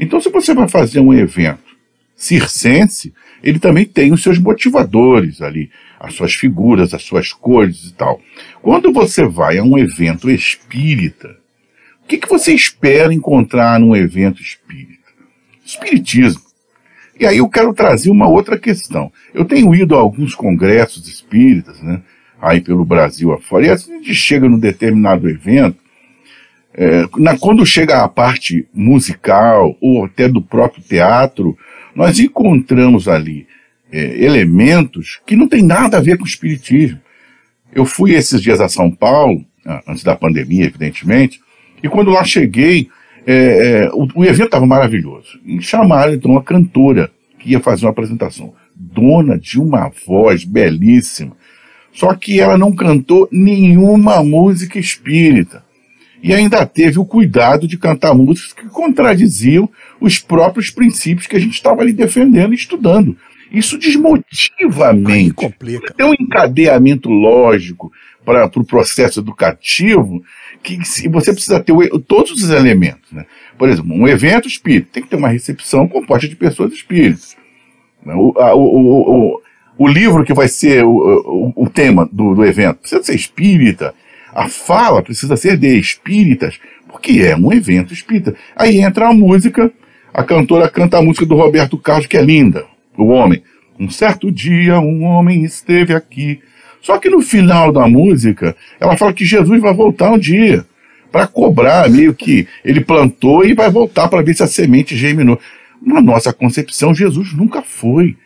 [0.00, 1.69] Então, se você vai fazer um evento
[2.20, 7.94] circense, ele também tem os seus motivadores ali, as suas figuras, as suas cores e
[7.94, 8.20] tal.
[8.60, 11.34] Quando você vai a um evento espírita,
[12.04, 15.00] o que, que você espera encontrar num evento espírita?
[15.64, 16.42] Espiritismo.
[17.18, 19.10] E aí eu quero trazer uma outra questão.
[19.32, 22.02] Eu tenho ido a alguns congressos espíritas, né,
[22.40, 25.78] aí pelo Brasil afora, e a gente chega num determinado evento,
[26.74, 31.56] é, na, quando chega a parte musical ou até do próprio teatro,
[32.00, 33.46] nós encontramos ali
[33.92, 36.98] é, elementos que não tem nada a ver com o espiritismo.
[37.74, 41.42] Eu fui esses dias a São Paulo, ah, antes da pandemia, evidentemente,
[41.82, 42.88] e quando lá cheguei,
[43.26, 45.38] é, é, o, o, evento estava maravilhoso.
[45.44, 48.54] E chamaram então uma cantora que ia fazer uma apresentação.
[48.74, 51.36] Dona de uma voz belíssima.
[51.92, 55.62] Só que ela não cantou nenhuma música espírita.
[56.22, 59.68] E ainda teve o cuidado de cantar músicas que contradiziam
[60.00, 63.16] os próprios princípios que a gente estava ali defendendo e estudando.
[63.50, 65.34] Isso desmotiva a mente.
[65.34, 65.92] complica.
[65.94, 67.90] Tem um encadeamento lógico
[68.24, 70.22] para o pro processo educativo
[70.62, 73.10] que se, você precisa ter o, todos os elementos.
[73.10, 73.26] Né?
[73.58, 77.36] Por exemplo, um evento espírita tem que ter uma recepção composta de pessoas espíritas.
[78.04, 78.14] Né?
[78.14, 79.42] O, a, o, o,
[79.78, 83.94] o, livro que vai ser o, o, o tema do, do evento precisa ser espírita.
[84.34, 86.58] A fala precisa ser de espíritas,
[86.88, 88.34] porque é um evento espírita.
[88.56, 89.70] Aí entra a música,
[90.12, 92.64] a cantora canta a música do Roberto Carlos, que é linda,
[92.96, 93.42] o homem.
[93.78, 96.40] Um certo dia um homem esteve aqui.
[96.82, 100.64] Só que no final da música, ela fala que Jesus vai voltar um dia
[101.10, 105.38] para cobrar, meio que ele plantou e vai voltar para ver se a semente germinou.
[105.82, 108.16] Na nossa concepção, Jesus nunca foi.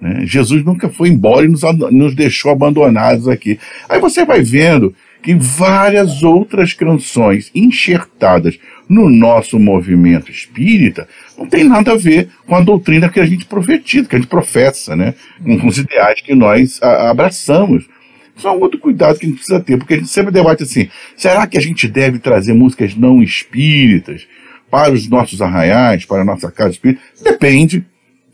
[0.00, 0.22] Né?
[0.24, 3.58] Jesus nunca foi embora e nos, nos deixou abandonados aqui.
[3.88, 4.94] Aí você vai vendo
[5.24, 11.08] que várias outras canções enxertadas no nosso movimento espírita
[11.38, 14.28] não tem nada a ver com a doutrina que a gente profetiza, que a gente
[14.28, 15.14] professa, né?
[15.42, 17.88] com os ideais que nós a, abraçamos.
[18.36, 20.62] Isso é um outro cuidado que a gente precisa ter, porque a gente sempre debate
[20.62, 24.26] assim: será que a gente deve trazer músicas não espíritas
[24.70, 27.00] para os nossos arraiais, para a nossa casa espírita?
[27.22, 27.86] Depende.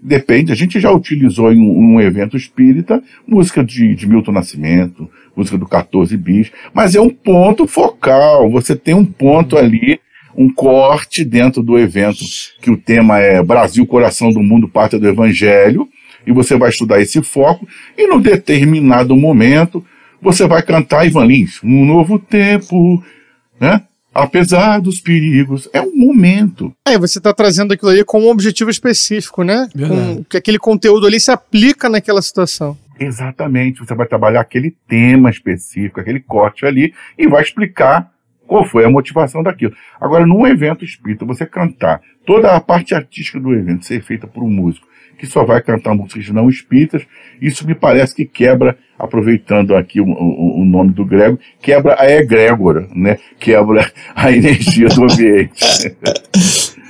[0.03, 0.51] Depende.
[0.51, 5.59] A gente já utilizou em um, um evento espírita música de, de Milton Nascimento, música
[5.59, 8.51] do 14 bis, mas é um ponto focal.
[8.51, 10.01] Você tem um ponto ali,
[10.34, 12.24] um corte dentro do evento
[12.62, 15.86] que o tema é Brasil, coração do mundo, pátria do Evangelho,
[16.26, 19.84] e você vai estudar esse foco, e num determinado momento
[20.20, 23.03] você vai cantar Ivan Lins, um novo tempo,
[23.59, 23.82] né?
[24.14, 26.74] Apesar dos perigos, é um momento.
[26.86, 29.68] É, você está trazendo aquilo ali com um objetivo específico, né?
[29.74, 32.76] Com, que aquele conteúdo ali se aplica naquela situação.
[32.98, 38.12] Exatamente, você vai trabalhar aquele tema específico, aquele corte ali, e vai explicar
[38.46, 39.72] qual foi a motivação daquilo.
[40.00, 44.42] Agora, num evento espírita, você cantar toda a parte artística do evento ser feita por
[44.42, 44.89] um músico
[45.20, 47.02] que só vai cantar músicas não espíritas,
[47.42, 52.10] isso me parece que quebra, aproveitando aqui o, o, o nome do grego, quebra a
[52.10, 53.18] egrégora, né?
[53.38, 55.94] Quebra a energia do ambiente.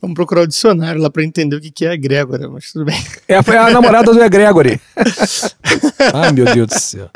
[0.00, 2.96] Vamos procurar o dicionário lá para entender o que é egrégora, mas tudo bem.
[3.28, 4.80] É, foi a namorada do egregore.
[6.14, 7.10] Ai, meu Deus do céu.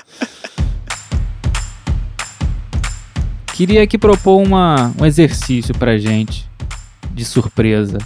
[3.55, 6.47] Queria aqui propor uma, um exercício pra gente,
[7.13, 7.99] de surpresa.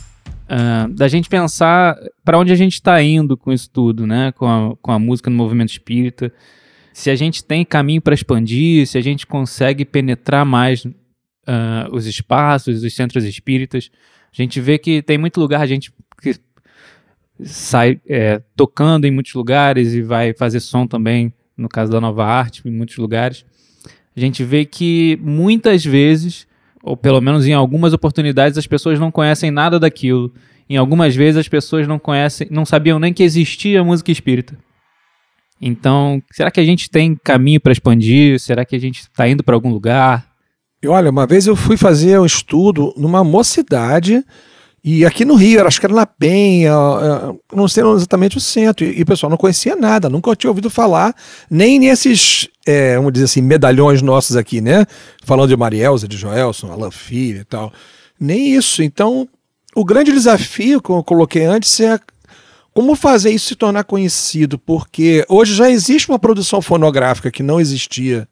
[0.44, 4.32] Uh, da gente pensar para onde a gente está indo com isso tudo, né?
[4.32, 6.32] Com a, com a música no movimento espírita.
[6.92, 10.92] Se a gente tem caminho para expandir, se a gente consegue penetrar mais uh,
[11.92, 13.90] os espaços, os centros espíritas.
[14.32, 16.34] A gente vê que tem muito lugar, a gente que
[17.42, 22.24] sai é, tocando em muitos lugares e vai fazer som também, no caso da Nova
[22.24, 23.44] Arte, em muitos lugares.
[24.16, 26.46] A gente vê que muitas vezes
[26.84, 30.32] ou pelo menos em algumas oportunidades as pessoas não conhecem nada daquilo.
[30.68, 34.56] Em algumas vezes as pessoas não conhecem, não sabiam nem que existia música espírita.
[35.60, 38.38] Então, será que a gente tem caminho para expandir?
[38.38, 40.26] Será que a gente está indo para algum lugar?
[40.82, 44.22] E olha, uma vez eu fui fazer um estudo numa mocidade
[44.86, 46.74] e aqui no Rio, acho que era na Penha,
[47.50, 51.16] não sei exatamente o centro, e, o pessoal não conhecia nada, nunca tinha ouvido falar,
[51.50, 54.84] nem nesses, é, vamos dizer assim, medalhões nossos aqui, né?
[55.24, 57.72] Falando de Marielza, de Joelson, Alan Filho e tal.
[58.20, 58.82] Nem isso.
[58.82, 59.26] Então,
[59.74, 61.98] o grande desafio, como eu coloquei antes, é
[62.74, 67.58] como fazer isso se tornar conhecido, porque hoje já existe uma produção fonográfica que não
[67.58, 68.28] existia,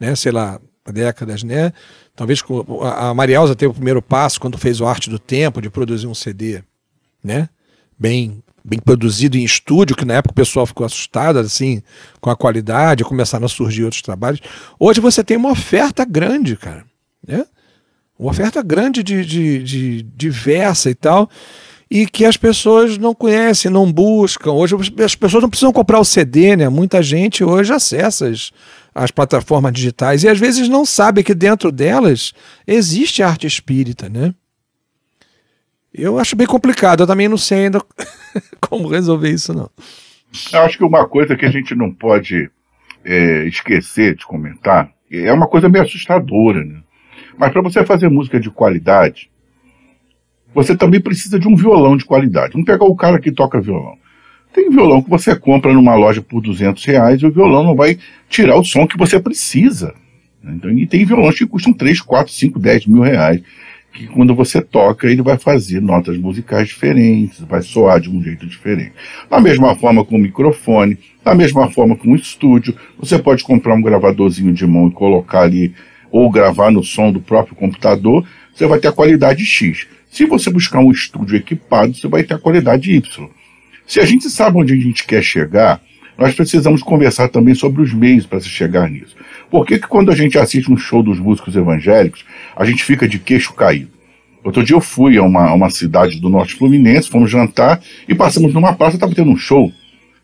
[0.00, 0.16] né?
[0.16, 0.58] Sei lá,
[0.90, 1.72] décadas, né?
[2.16, 2.42] Talvez
[2.82, 6.14] a Marielza teve o primeiro passo quando fez o Arte do Tempo de produzir um
[6.14, 6.62] CD,
[7.22, 7.48] né?
[7.98, 11.82] Bem, bem produzido em estúdio, que na época o pessoal ficou assustado assim
[12.20, 14.40] com a qualidade, começaram a surgir outros trabalhos.
[14.78, 16.84] Hoje você tem uma oferta grande, cara,
[17.26, 17.44] né?
[18.18, 21.28] Uma oferta grande de, de, de diversa e tal
[21.94, 24.52] e que as pessoas não conhecem, não buscam.
[24.52, 24.74] Hoje
[25.04, 26.66] as pessoas não precisam comprar o CD, né?
[26.70, 28.50] Muita gente hoje acessa as,
[28.94, 32.32] as plataformas digitais e às vezes não sabe que dentro delas
[32.66, 34.34] existe arte espírita, né?
[35.92, 37.82] Eu acho bem complicado, eu também não sei ainda
[38.58, 39.68] como resolver isso, não.
[40.50, 42.50] Eu acho que uma coisa que a gente não pode
[43.04, 46.80] é, esquecer de comentar é uma coisa meio assustadora, né?
[47.36, 49.30] Mas para você fazer música de qualidade,
[50.54, 52.52] você também precisa de um violão de qualidade.
[52.52, 53.96] Vamos pegar o cara que toca violão.
[54.52, 57.98] Tem violão que você compra numa loja por 200 reais e o violão não vai
[58.28, 59.94] tirar o som que você precisa.
[60.44, 63.40] Então, e tem violões que custam 3, 4, 5, 10 mil reais.
[63.94, 68.46] Que quando você toca, ele vai fazer notas musicais diferentes, vai soar de um jeito
[68.46, 68.92] diferente.
[69.28, 73.74] Da mesma forma com o microfone, da mesma forma com o estúdio, você pode comprar
[73.74, 75.74] um gravadorzinho de mão e colocar ali,
[76.10, 79.86] ou gravar no som do próprio computador, você vai ter a qualidade X.
[80.12, 83.30] Se você buscar um estúdio equipado, você vai ter a qualidade Y.
[83.86, 85.80] Se a gente sabe onde a gente quer chegar,
[86.18, 89.16] nós precisamos conversar também sobre os meios para se chegar nisso.
[89.50, 93.08] Por que, que quando a gente assiste um show dos músicos evangélicos, a gente fica
[93.08, 93.90] de queixo caído?
[94.44, 98.14] Outro dia eu fui a uma, a uma cidade do Norte Fluminense, fomos jantar e
[98.14, 99.72] passamos numa praça, estava tendo um show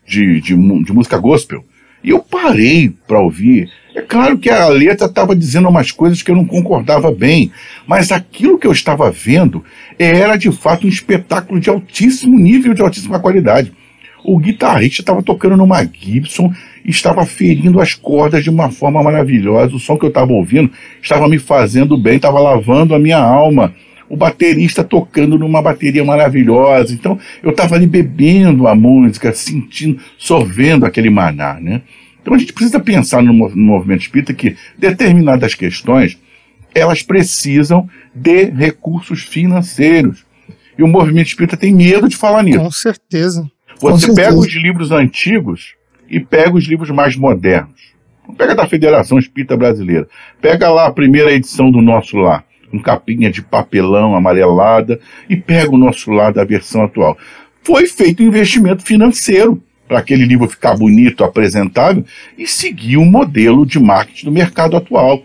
[0.05, 1.65] de, de, de música gospel.
[2.03, 3.69] E eu parei para ouvir.
[3.93, 7.51] É claro que a letra estava dizendo umas coisas que eu não concordava bem,
[7.85, 9.63] mas aquilo que eu estava vendo
[9.97, 13.73] era de fato um espetáculo de altíssimo nível, de altíssima qualidade.
[14.23, 16.53] O guitarrista estava tocando numa Gibson
[16.85, 19.75] estava ferindo as cordas de uma forma maravilhosa.
[19.75, 20.71] O som que eu estava ouvindo
[21.01, 23.73] estava me fazendo bem, estava lavando a minha alma
[24.09, 26.93] o baterista tocando numa bateria maravilhosa.
[26.93, 31.83] Então eu estava ali bebendo a música, sentindo, sorvendo aquele maná, né?
[32.21, 36.17] Então a gente precisa pensar no, no movimento espírita que determinadas questões
[36.73, 40.25] elas precisam de recursos financeiros.
[40.77, 42.59] E o movimento espírita tem medo de falar nisso.
[42.59, 43.49] Com certeza.
[43.79, 44.37] Você Com pega certeza.
[44.37, 45.73] os livros antigos
[46.09, 47.89] e pega os livros mais modernos.
[48.37, 50.07] Pega da Federação Espírita Brasileira.
[50.39, 54.99] Pega lá a primeira edição do Nosso Lar com capinha de papelão amarelada
[55.29, 57.17] e pega o nosso lado da versão atual.
[57.63, 62.05] Foi feito um investimento financeiro para aquele livro ficar bonito, apresentável
[62.37, 65.23] e seguir o modelo de marketing do mercado atual.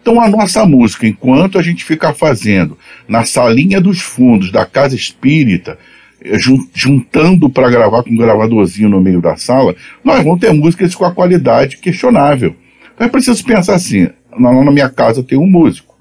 [0.00, 2.78] Então a nossa música, enquanto a gente ficar fazendo
[3.08, 5.78] na salinha dos fundos da casa espírita,
[6.22, 9.74] eh, jun- juntando para gravar com um gravadorzinho no meio da sala,
[10.04, 12.54] nós vamos ter músicas com a qualidade questionável.
[12.94, 15.93] Então é preciso pensar assim, na minha casa tem um músico.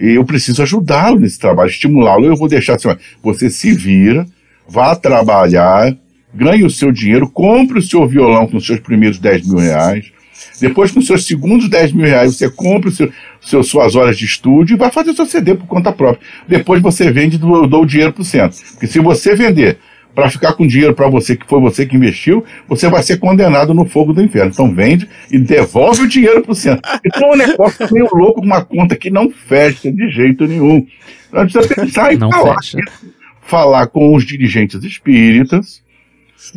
[0.00, 2.24] Eu preciso ajudá-lo nesse trabalho, estimulá-lo.
[2.26, 2.88] Eu vou deixar assim,
[3.22, 4.26] você se vira,
[4.68, 5.96] vá trabalhar,
[6.32, 10.06] ganhe o seu dinheiro, compre o seu violão com os seus primeiros 10 mil reais.
[10.60, 14.24] Depois, com os seus segundos 10 mil reais, você compra seu, seu- suas horas de
[14.24, 16.20] estúdio e vai fazer o seu CD por conta própria.
[16.46, 18.58] Depois você vende e dou o dinheiro para o centro.
[18.72, 19.78] Porque se você vender
[20.14, 23.72] para ficar com dinheiro para você, que foi você que investiu, você vai ser condenado
[23.72, 24.50] no fogo do inferno.
[24.52, 26.82] Então vende e devolve o dinheiro para o centro.
[27.04, 30.86] Então é um negócio meio louco, uma conta que não fecha de jeito nenhum.
[31.32, 32.56] A gente precisa pensar e Não falar,
[33.42, 35.82] falar com os dirigentes espíritas,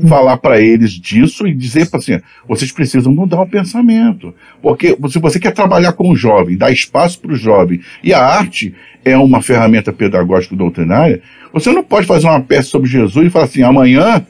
[0.07, 4.33] falar para eles disso e dizer para assim, vocês precisam mudar o pensamento.
[4.61, 8.23] Porque se você quer trabalhar com o jovem, dar espaço para o jovem, e a
[8.23, 11.21] arte é uma ferramenta pedagógica doutrinária,
[11.51, 14.25] você não pode fazer uma peça sobre Jesus e falar assim, amanhã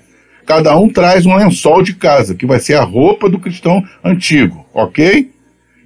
[0.45, 4.65] cada um traz um lençol de casa, que vai ser a roupa do cristão antigo,
[4.73, 5.29] ok?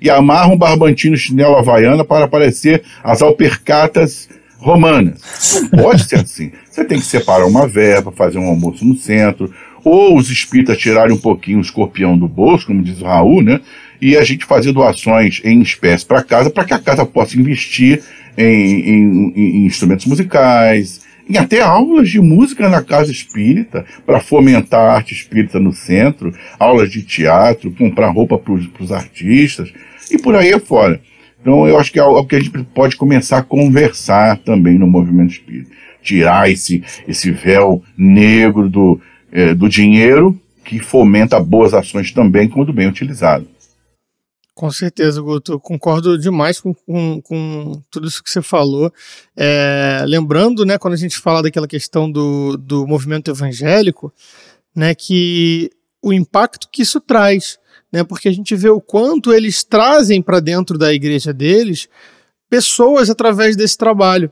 [0.01, 5.69] E amarra um barbantinho chinelo havaiana para aparecer as alpercatas romanas.
[5.71, 6.51] Não pode ser assim.
[6.75, 9.49] Você tem que separar uma verba, fazer um almoço no centro,
[9.81, 13.61] ou os espíritas tirarem um pouquinho o escorpião do bolso, como diz o Raul, né?
[14.01, 18.03] E a gente fazer doações em espécie para casa, para que a casa possa investir
[18.37, 20.99] em, em- em- instrumentos musicais,
[21.29, 26.33] em até aulas de música na casa espírita, para fomentar a arte espírita no centro,
[26.59, 29.71] aulas de teatro, comprar roupa para os artistas
[30.11, 30.99] e por aí afora.
[31.41, 34.87] Então, eu acho que é algo que a gente pode começar a conversar também no
[34.87, 35.71] movimento espírita.
[36.05, 39.01] Tirar esse, esse véu negro do,
[39.31, 43.47] eh, do dinheiro, que fomenta boas ações também, quando bem utilizado.
[44.53, 45.59] Com certeza, Guto.
[45.59, 48.91] Concordo demais com, com, com tudo isso que você falou.
[49.35, 54.13] É, lembrando, né, quando a gente fala daquela questão do, do movimento evangélico,
[54.73, 55.69] né, que
[56.01, 57.57] o impacto que isso traz,
[57.91, 61.89] né, porque a gente vê o quanto eles trazem para dentro da igreja deles
[62.49, 64.31] pessoas através desse trabalho,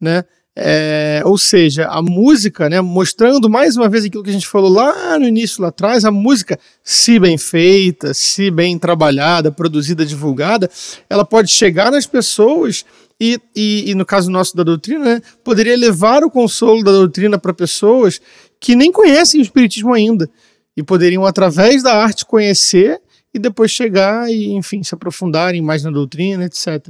[0.00, 0.22] né?
[0.60, 4.68] É, ou seja, a música, né, mostrando mais uma vez aquilo que a gente falou
[4.68, 10.68] lá no início, lá atrás, a música, se bem feita, se bem trabalhada, produzida, divulgada,
[11.08, 12.84] ela pode chegar nas pessoas
[13.20, 17.38] e, e, e no caso nosso da doutrina, né, poderia levar o consolo da doutrina
[17.38, 18.20] para pessoas
[18.58, 20.28] que nem conhecem o Espiritismo ainda
[20.76, 23.00] e poderiam, através da arte, conhecer
[23.32, 26.88] e depois chegar e, enfim, se aprofundarem mais na doutrina, etc.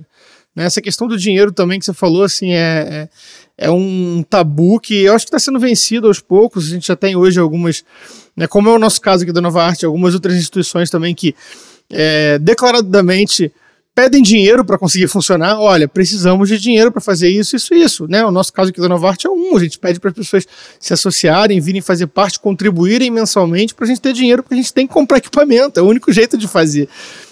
[0.59, 3.09] Né, Essa questão do dinheiro também que você falou, assim, é,
[3.57, 6.67] é, é um tabu que eu acho que está sendo vencido aos poucos.
[6.67, 7.85] A gente já tem hoje algumas,
[8.37, 11.33] né, como é o nosso caso aqui da Nova Arte, algumas outras instituições também que
[11.89, 13.53] é, declaradamente
[13.95, 15.61] pedem dinheiro para conseguir funcionar.
[15.61, 18.09] Olha, precisamos de dinheiro para fazer isso, isso e isso.
[18.09, 18.25] Né?
[18.25, 19.57] O nosso caso aqui da Nova Arte é um.
[19.57, 20.45] A gente pede para as pessoas
[20.81, 24.75] se associarem, virem fazer parte, contribuírem mensalmente para a gente ter dinheiro, porque a gente
[24.75, 25.79] tem que comprar equipamento.
[25.79, 26.89] É o único jeito de fazer.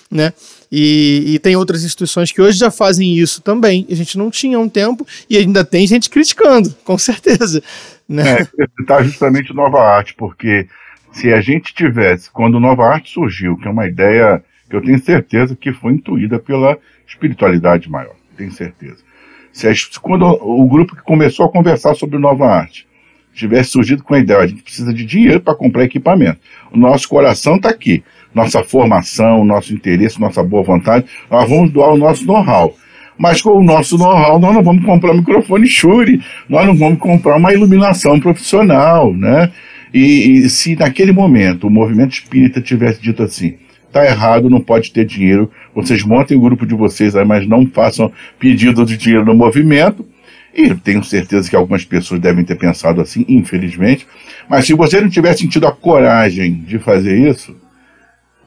[0.09, 0.33] Né?
[0.79, 3.87] E, e, tem outras instituições que hoje já fazem isso também.
[3.91, 7.63] A gente não tinha um tempo e ainda tem gente criticando, com certeza.
[8.07, 8.43] Né?
[8.43, 10.69] É, está justamente Nova Arte, porque
[11.13, 15.03] se a gente tivesse, quando Nova Arte surgiu, que é uma ideia que eu tenho
[15.03, 16.77] certeza que foi intuída pela
[17.09, 18.99] espiritualidade maior, tenho certeza.
[19.55, 19.73] Se a,
[20.03, 22.87] quando o grupo que começou a conversar sobre Nova Arte
[23.33, 26.39] tivesse surgido com a ideia, a gente precisa de dinheiro para comprar equipamento.
[26.71, 28.05] O nosso coração está aqui,
[28.37, 32.77] nossa formação, nosso interesse, nossa boa vontade, nós vamos doar o nosso know-how.
[33.17, 36.99] Mas com o nosso know-how, nós não vamos comprar um microfone Shure, nós não vamos
[36.99, 39.51] comprar uma iluminação profissional, né?
[39.95, 43.55] E, e se naquele momento o movimento espírita tivesse dito assim,
[43.91, 47.67] tá errado, não pode ter dinheiro, vocês montem o grupo de vocês aí, mas não
[47.67, 50.05] façam pedido de dinheiro no movimento,
[50.55, 54.07] e tenho certeza que algumas pessoas devem ter pensado assim, infelizmente,
[54.47, 57.57] mas se você não tivesse tido a coragem de fazer isso,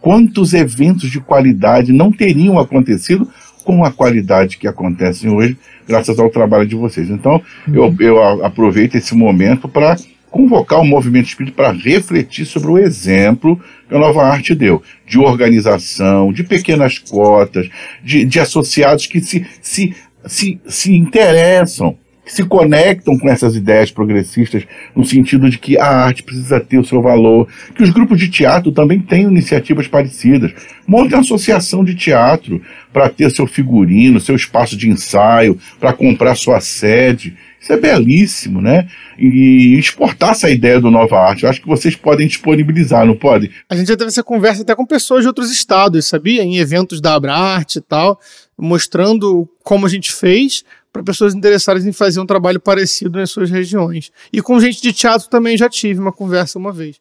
[0.01, 3.27] quantos eventos de qualidade não teriam acontecido
[3.63, 7.09] com a qualidade que acontecem hoje, graças ao trabalho de vocês.
[7.09, 7.41] Então,
[7.71, 9.95] eu, eu aproveito esse momento para
[10.31, 15.19] convocar o movimento espírita para refletir sobre o exemplo que a nova arte deu, de
[15.19, 17.69] organização, de pequenas cotas,
[18.03, 19.95] de, de associados que se, se,
[20.25, 21.97] se, se interessam
[22.29, 24.63] que se conectam com essas ideias progressistas
[24.95, 28.29] no sentido de que a arte precisa ter o seu valor, que os grupos de
[28.29, 30.53] teatro também têm iniciativas parecidas.
[30.85, 32.61] Montem associação de teatro
[32.93, 37.35] para ter seu figurino, seu espaço de ensaio, para comprar sua sede.
[37.59, 38.87] Isso é belíssimo, né?
[39.17, 41.43] E exportar essa ideia do Nova Arte.
[41.43, 43.49] Eu acho que vocês podem disponibilizar, não podem?
[43.67, 46.43] A gente já teve essa conversa até com pessoas de outros estados, sabia?
[46.43, 48.19] Em eventos da Abrarte e tal,
[48.57, 53.49] mostrando como a gente fez, para pessoas interessadas em fazer um trabalho parecido nas suas
[53.49, 54.11] regiões.
[54.33, 56.97] E com gente de teatro também já tive uma conversa uma vez.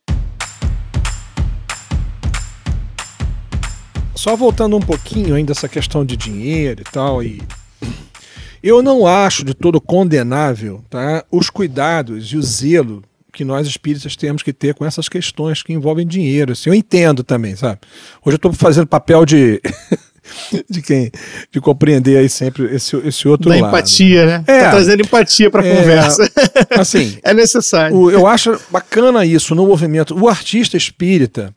[4.14, 7.40] Só voltando um pouquinho ainda essa questão de dinheiro e tal, e
[8.62, 14.16] eu não acho de todo condenável tá, os cuidados e o zelo que nós espíritas
[14.16, 16.52] temos que ter com essas questões que envolvem dinheiro.
[16.52, 17.78] Assim, eu entendo também, sabe?
[18.24, 19.60] Hoje eu estou fazendo papel de
[20.68, 21.10] de quem
[21.50, 23.68] de compreender aí sempre esse, esse outro da lado.
[23.68, 24.44] empatia, né?
[24.46, 26.30] É, tá trazendo empatia para a é, conversa.
[26.78, 27.96] Assim, é necessário.
[27.96, 30.18] O, eu acho bacana isso no movimento.
[30.18, 31.54] O artista espírita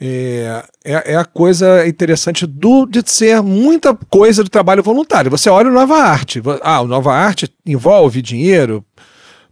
[0.00, 5.30] é, é, é, a coisa interessante do, de ser muita coisa do trabalho voluntário.
[5.30, 6.42] Você olha o Nova Arte.
[6.62, 8.84] Ah, o Nova Arte envolve dinheiro,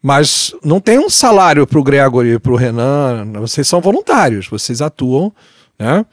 [0.02, 3.30] mas não tem um salário para o Gregory e para o Renan.
[3.34, 5.32] Vocês são voluntários, vocês atuam,
[5.78, 6.04] né?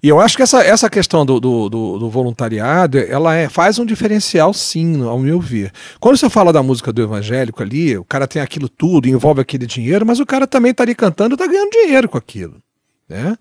[0.00, 3.80] E eu acho que essa, essa questão do, do, do, do voluntariado, ela é, faz
[3.80, 5.72] um diferencial sim, ao meu ver.
[5.98, 9.66] Quando você fala da música do evangélico ali, o cara tem aquilo tudo, envolve aquele
[9.66, 12.62] dinheiro, mas o cara também está ali cantando e está ganhando dinheiro com aquilo.
[13.08, 13.36] Né?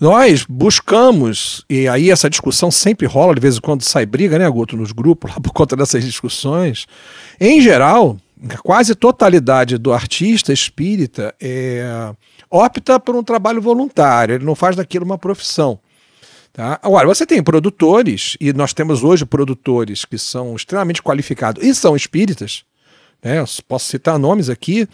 [0.00, 4.50] Nós buscamos, e aí essa discussão sempre rola, de vez em quando sai briga, né,
[4.50, 6.84] Guto, nos grupos, lá por conta dessas discussões.
[7.40, 8.16] Em geral,
[8.64, 12.12] quase totalidade do artista espírita é,
[12.50, 15.78] opta por um trabalho voluntário, ele não faz daquilo uma profissão.
[16.52, 16.78] Tá?
[16.82, 21.96] Agora, você tem produtores, e nós temos hoje produtores que são extremamente qualificados e são
[21.96, 22.64] espíritas.
[23.22, 23.42] Né?
[23.66, 24.86] Posso citar nomes aqui,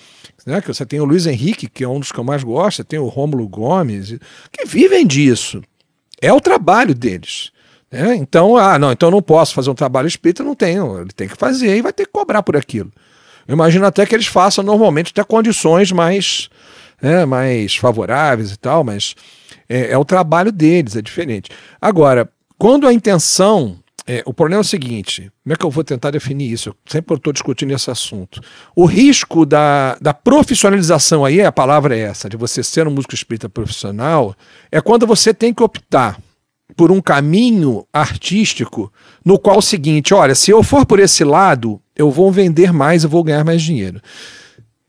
[0.46, 0.60] né?
[0.60, 2.98] que você tem o Luiz Henrique, que é um dos que eu mais gosto, tem
[2.98, 4.16] o Rômulo Gomes,
[4.52, 5.62] que vivem disso.
[6.20, 7.50] É o trabalho deles.
[7.90, 8.14] Né?
[8.16, 11.00] Então, ah, não, então não posso fazer um trabalho espírita, não tenho.
[11.00, 12.92] Ele tem que fazer e vai ter que cobrar por aquilo.
[13.48, 16.50] Eu imagino até que eles façam normalmente até condições mais,
[17.00, 19.14] né, mais favoráveis e tal, mas
[19.68, 21.50] é, é o trabalho deles, é diferente.
[21.80, 23.78] Agora, quando a intenção
[24.10, 26.70] é, o problema é o seguinte: como é que eu vou tentar definir isso?
[26.70, 28.40] Eu sempre estou discutindo esse assunto.
[28.74, 33.14] O risco da, da profissionalização aí, a palavra é essa, de você ser um músico
[33.14, 34.34] espírita profissional,
[34.72, 36.18] é quando você tem que optar
[36.74, 38.90] por um caminho artístico
[39.22, 42.72] no qual é o seguinte: olha, se eu for por esse lado, eu vou vender
[42.72, 44.00] mais, eu vou ganhar mais dinheiro.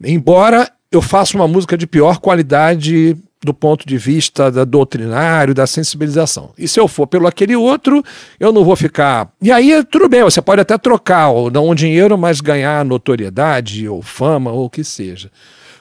[0.02, 5.66] Embora eu faça uma música de pior qualidade do ponto de vista da doutrinário, da
[5.66, 6.52] sensibilização.
[6.58, 8.04] E se eu for pelo aquele outro,
[8.40, 9.32] eu não vou ficar.
[9.42, 13.88] E aí, tudo bem, você pode até trocar, ou não um dinheiro, mas ganhar notoriedade,
[13.88, 15.32] ou fama, ou o que seja.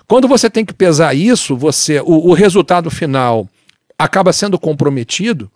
[0.06, 3.48] Quando você tem que pesar isso, você o, o resultado final
[3.98, 5.50] acaba sendo comprometido.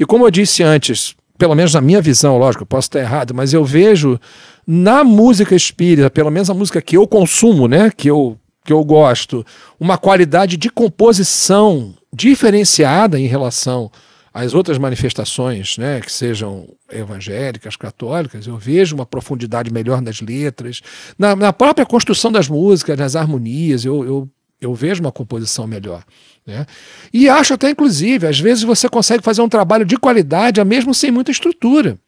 [0.00, 3.34] E como eu disse antes, pelo menos na minha visão, lógico, eu posso estar errado,
[3.34, 4.18] mas eu vejo
[4.66, 8.82] na música espírita, pelo menos a música que eu consumo, né, que eu que eu
[8.82, 9.44] gosto,
[9.78, 13.90] uma qualidade de composição diferenciada em relação
[14.32, 20.80] às outras manifestações, né, que sejam evangélicas, católicas, eu vejo uma profundidade melhor nas letras,
[21.18, 24.28] na, na própria construção das músicas, nas harmonias, eu, eu,
[24.60, 26.02] eu vejo uma composição melhor.
[26.46, 26.66] Né?
[27.12, 31.10] E acho até, inclusive, às vezes você consegue fazer um trabalho de qualidade, mesmo sem
[31.10, 31.98] muita estrutura.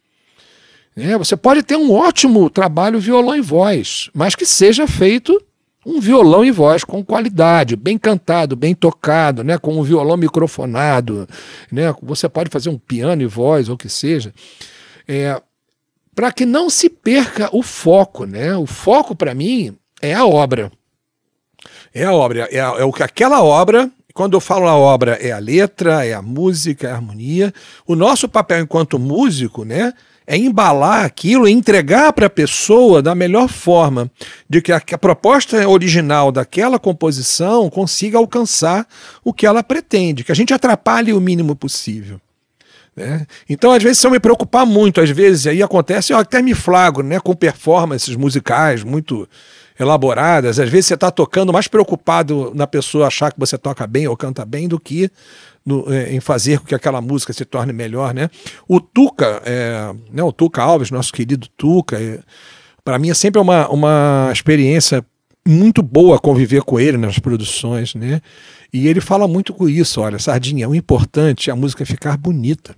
[0.97, 1.17] Né?
[1.19, 5.41] Você pode ter um ótimo trabalho violão e voz, mas que seja feito
[5.87, 11.29] um violão e voz com qualidade, bem cantado, bem tocado, né, com um violão microfonado,
[11.71, 14.35] né, você pode fazer um piano e voz ou que seja,
[15.07, 15.41] é,
[16.13, 18.57] para que não se perca o foco, né?
[18.57, 20.73] O foco para mim é a obra.
[21.95, 25.31] É a obra, é, é o que aquela obra quando eu falo a obra, é
[25.31, 27.53] a letra, é a música, é a harmonia.
[27.87, 29.93] O nosso papel enquanto músico, né,
[30.27, 34.11] é embalar aquilo e entregar para a pessoa da melhor forma,
[34.49, 38.87] de que a, a, proposta original daquela composição consiga alcançar
[39.25, 42.21] o que ela pretende, que a gente atrapalhe o mínimo possível.
[42.97, 43.27] Né?
[43.49, 46.55] Então, às vezes, se eu me preocupar muito, às vezes aí acontece, eu até me
[46.55, 49.29] flagro né, com performances musicais muito
[49.79, 50.59] elaboradas.
[50.59, 54.17] Às vezes você está tocando mais preocupado na pessoa achar que você toca bem ou
[54.17, 55.11] canta bem do que
[55.67, 58.31] no, é, em fazer com que aquela música se torne melhor, né?
[58.69, 62.21] O Tuca, é, né, o Tuca Alves, nosso querido Tuca, é,
[62.85, 65.05] para mim é sempre uma, uma experiência
[65.47, 68.21] muito boa conviver com ele nas produções, né?
[68.73, 72.77] E ele fala muito com isso, olha, Sardinha, o importante é a música ficar bonita,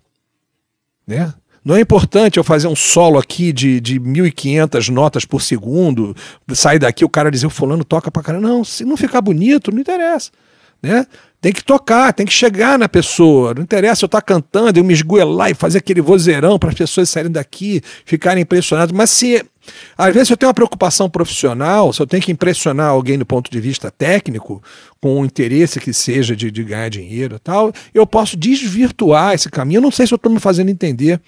[1.06, 1.34] né?
[1.64, 6.16] Não é importante eu fazer um solo aqui de, de 1.500 notas por segundo,
[6.54, 8.48] sair daqui o cara dizer o fulano toca pra caramba.
[8.48, 10.30] Não, se não ficar bonito, não interessa.
[10.82, 11.04] Né?
[11.40, 13.54] Tem que tocar, tem que chegar na pessoa.
[13.54, 16.74] Não interessa eu estar tá cantando, eu me esgoelar e fazer aquele vozeirão para as
[16.74, 18.92] pessoas saírem daqui, ficarem impressionadas.
[18.92, 19.44] Mas se
[19.96, 23.50] às vezes eu tenho uma preocupação profissional, se eu tenho que impressionar alguém do ponto
[23.50, 24.62] de vista técnico,
[25.00, 29.78] com o interesse que seja de, de ganhar dinheiro tal, eu posso desvirtuar esse caminho.
[29.78, 31.20] Eu não sei se eu estou me fazendo entender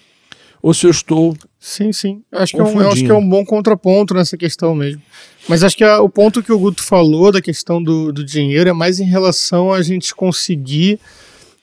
[0.62, 1.36] ou se eu estou.
[1.58, 2.22] Sim, sim.
[2.32, 5.02] Acho que, é um, acho que é um bom contraponto nessa questão mesmo.
[5.48, 8.68] Mas acho que a, o ponto que o Guto falou da questão do, do dinheiro
[8.68, 11.00] é mais em relação a gente conseguir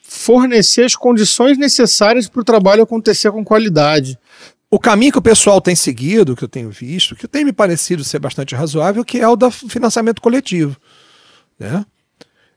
[0.01, 4.17] fornecer as condições necessárias para o trabalho acontecer com qualidade.
[4.69, 8.03] O caminho que o pessoal tem seguido, que eu tenho visto, que tem me parecido
[8.03, 10.75] ser bastante razoável, que é o do financiamento coletivo.
[11.59, 11.85] Né?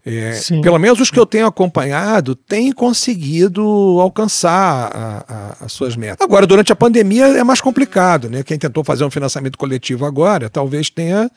[0.05, 3.63] É, pelo menos os que eu tenho acompanhado têm conseguido
[4.01, 6.25] alcançar a, a, as suas metas.
[6.25, 8.43] Agora, durante a pandemia é mais complicado, né?
[8.43, 11.31] Quem tentou fazer um financiamento coletivo agora talvez tenha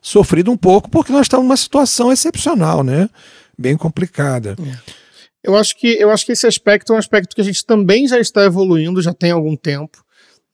[0.00, 3.08] sofrido um pouco, porque nós estamos numa situação excepcional, né?
[3.58, 4.56] Bem complicada.
[4.60, 5.04] É.
[5.42, 8.06] Eu acho que eu acho que esse aspecto é um aspecto que a gente também
[8.06, 10.04] já está evoluindo, já tem algum tempo.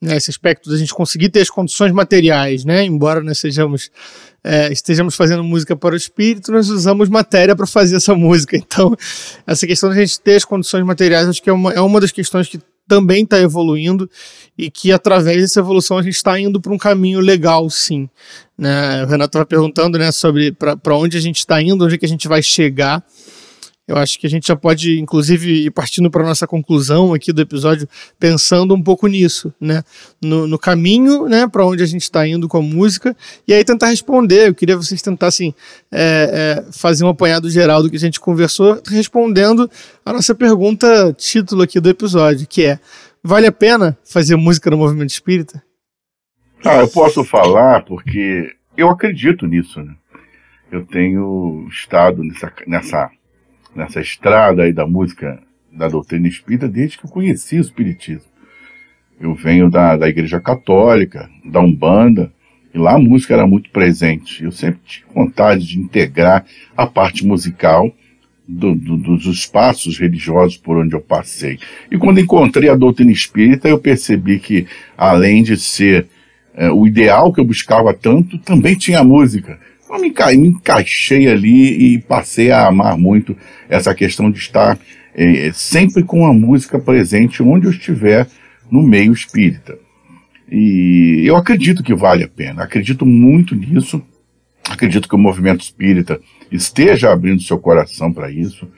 [0.03, 2.83] Né, esse aspecto da gente conseguir ter as condições materiais, né?
[2.83, 3.91] Embora nós sejamos
[4.43, 8.57] é, estejamos fazendo música para o espírito, nós usamos matéria para fazer essa música.
[8.57, 8.97] Então,
[9.47, 12.01] essa questão de a gente ter as condições materiais, acho que é uma, é uma
[12.01, 12.59] das questões que
[12.91, 14.11] também está evoluindo
[14.59, 18.09] e que através dessa evolução a gente está indo para um caminho legal, sim.
[18.59, 19.05] Né?
[19.05, 22.07] O Renato estava perguntando né, sobre para onde a gente está indo, onde é que
[22.07, 23.05] a gente vai chegar.
[23.91, 27.33] Eu acho que a gente já pode, inclusive, ir partindo para a nossa conclusão aqui
[27.33, 27.89] do episódio,
[28.21, 29.83] pensando um pouco nisso, né?
[30.23, 33.17] No, no caminho, né, para onde a gente está indo com a música,
[33.49, 34.47] e aí tentar responder.
[34.47, 35.53] Eu queria que vocês tentassem
[35.91, 39.69] é, é, fazer um apanhado geral do que a gente conversou, respondendo
[40.07, 42.79] a nossa pergunta título aqui do episódio, que é:
[43.25, 45.61] vale a pena fazer música no movimento espírita?
[46.65, 49.97] Ah, eu posso falar porque eu acredito nisso, né?
[50.71, 53.11] Eu tenho estado nessa, nessa
[53.75, 55.41] nessa estrada aí da música
[55.73, 58.31] da doutrina espírita desde que eu conheci o espiritismo.
[59.21, 62.33] Eu venho da, da igreja católica, da Umbanda,
[62.73, 64.45] e lá a música era muito presente.
[64.45, 66.45] Eu sempre tive vontade de integrar
[66.77, 67.93] a parte musical
[68.47, 71.59] do, do, dos espaços religiosos por onde eu passei.
[71.91, 74.67] E quando encontrei a doutrina espírita, eu percebi que,
[74.97, 76.07] além de ser
[76.55, 79.59] é, o ideal que eu buscava tanto, também tinha música.
[79.91, 83.37] Eu me, me encaixei ali e passei a amar muito
[83.69, 84.79] essa questão de estar
[85.15, 88.29] é, sempre com a música presente onde eu estiver
[88.71, 89.77] no meio espírita.
[90.51, 94.03] E eu acredito que vale a pena, acredito muito nisso,
[94.69, 96.21] acredito que o movimento espírita
[96.51, 98.69] esteja abrindo seu coração para isso.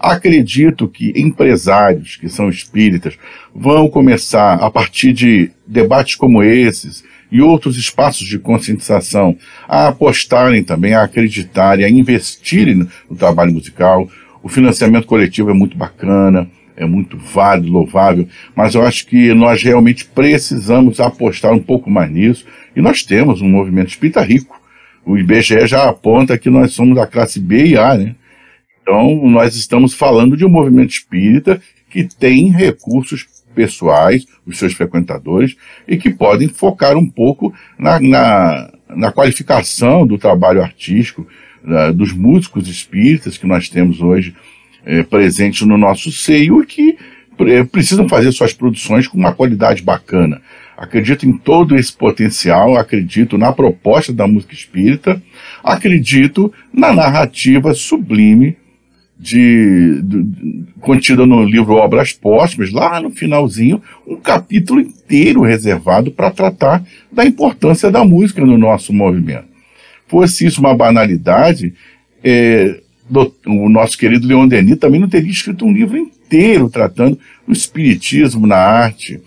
[0.00, 3.16] Acredito que empresários que são espíritas
[3.54, 9.34] vão começar, a partir de debates como esses, e outros espaços de conscientização
[9.66, 14.06] a apostarem também, a acreditarem, a investirem no trabalho musical.
[14.42, 19.62] O financiamento coletivo é muito bacana, é muito válido, louvável, mas eu acho que nós
[19.62, 22.44] realmente precisamos apostar um pouco mais nisso.
[22.76, 24.60] E nós temos um movimento espírita rico.
[25.04, 28.14] O IBGE já aponta que nós somos da classe B e A, né?
[28.82, 35.56] Então, nós estamos falando de um movimento espírita que tem recursos pessoais, os seus frequentadores,
[35.86, 41.26] e que podem focar um pouco na, na, na qualificação do trabalho artístico
[41.64, 44.34] uh, dos músicos espíritas que nós temos hoje
[44.84, 46.98] eh, presentes no nosso seio e que
[47.38, 50.42] eh, precisam fazer suas produções com uma qualidade bacana.
[50.76, 55.22] Acredito em todo esse potencial, acredito na proposta da música espírita,
[55.62, 58.56] acredito na narrativa sublime
[59.22, 66.32] de, de, contida no livro Obras Póstumas, lá no finalzinho, um capítulo inteiro reservado para
[66.32, 69.44] tratar da importância da música no nosso movimento.
[70.08, 71.72] Fosse isso uma banalidade,
[72.24, 77.16] é, do, o nosso querido Leon Denis também não teria escrito um livro inteiro tratando
[77.46, 79.20] o espiritismo na arte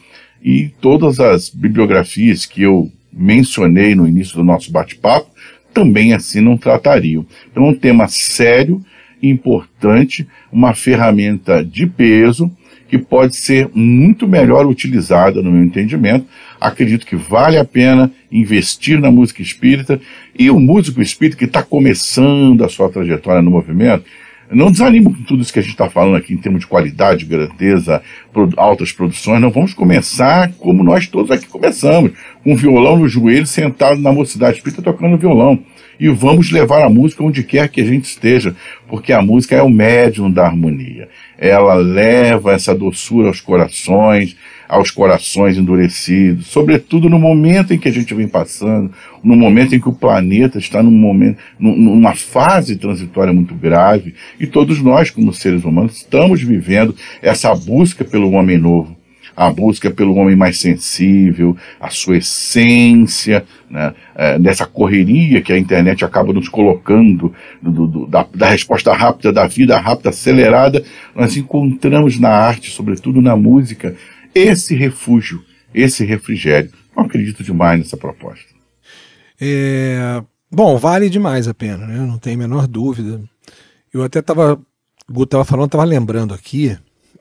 [0.44, 5.30] e todas as bibliografias que eu mencionei no início do nosso bate-papo
[5.74, 7.26] também assim não tratariam.
[7.50, 8.84] Então, é um tema sério,
[9.22, 12.52] importante, uma ferramenta de peso
[12.88, 16.28] que pode ser muito melhor utilizada, no meu entendimento.
[16.62, 20.00] Acredito que vale a pena investir na música espírita
[20.38, 24.06] e o músico espírita que está começando a sua trajetória no movimento,
[24.52, 27.26] não desanimo com tudo isso que a gente está falando aqui em termos de qualidade,
[27.26, 28.02] grandeza,
[28.56, 29.42] altas produções.
[29.42, 32.12] Não vamos começar como nós todos aqui começamos,
[32.44, 35.60] com violão no joelho, sentado na mocidade espírita tocando violão.
[36.00, 38.56] E vamos levar a música onde quer que a gente esteja,
[38.88, 41.08] porque a música é o médium da harmonia.
[41.38, 44.36] Ela leva essa doçura aos corações,
[44.68, 48.92] aos corações endurecidos, sobretudo no momento em que a gente vem passando,
[49.24, 54.48] no momento em que o planeta está num momento, numa fase transitória muito grave, e
[54.48, 58.96] todos nós, como seres humanos, estamos vivendo essa busca pelo homem novo,
[59.36, 65.58] a busca pelo homem mais sensível, a sua essência, né, é, dessa correria que a
[65.58, 70.84] internet acaba nos colocando, do, do, da, da, resposta rápida, da vida rápida, acelerada,
[71.14, 73.96] nós encontramos na arte, sobretudo na música,
[74.34, 76.72] esse refúgio, esse refrigério.
[76.96, 78.56] Não acredito demais nessa proposta.
[79.40, 81.98] É, bom, vale demais a pena, né?
[81.98, 83.22] não tem a menor dúvida.
[83.94, 84.60] Eu até estava,
[85.10, 86.78] Guto estava falando, estava lembrando aqui,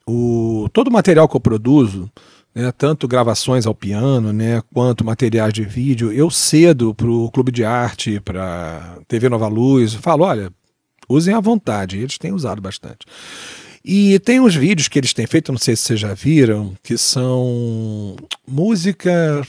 [0.07, 2.11] o, todo o material que eu produzo,
[2.55, 7.51] né, tanto gravações ao piano, né, quanto materiais de vídeo, eu cedo para o Clube
[7.51, 10.53] de Arte, para TV Nova Luz, falo, olha,
[11.09, 13.07] usem à vontade, eles têm usado bastante.
[13.85, 16.97] E tem uns vídeos que eles têm feito, não sei se vocês já viram, que
[16.97, 19.47] são música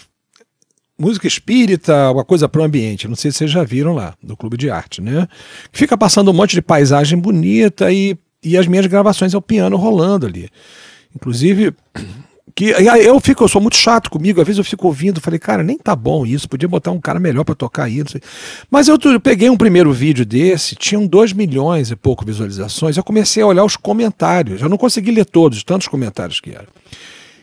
[0.98, 3.08] música espírita, alguma coisa para o ambiente.
[3.08, 5.28] Não sei se vocês já viram lá, do Clube de Arte, né?
[5.72, 10.28] Fica passando um monte de paisagem bonita e, e as minhas gravações ao piano rolando
[10.28, 10.48] ali.
[11.16, 11.74] Inclusive,
[12.56, 15.62] que eu fico, eu sou muito chato comigo, às vezes eu fico ouvindo, falei, cara,
[15.62, 18.02] nem tá bom isso, podia botar um cara melhor para tocar aí,
[18.72, 23.04] Mas eu, eu, peguei um primeiro vídeo desse, tinham 2 milhões e pouco visualizações, eu
[23.04, 26.68] comecei a olhar os comentários, eu não consegui ler todos, tantos comentários que eram.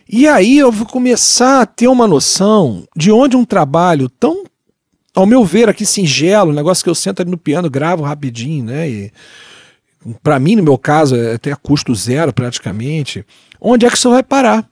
[0.09, 4.43] E aí eu vou começar a ter uma noção de onde um trabalho tão,
[5.13, 8.65] ao meu ver, aqui singelo, um negócio que eu sento ali no piano, gravo rapidinho,
[8.65, 8.89] né?
[8.89, 9.11] E
[10.21, 13.25] para mim, no meu caso, é até custo zero praticamente.
[13.59, 14.67] Onde é que isso vai parar?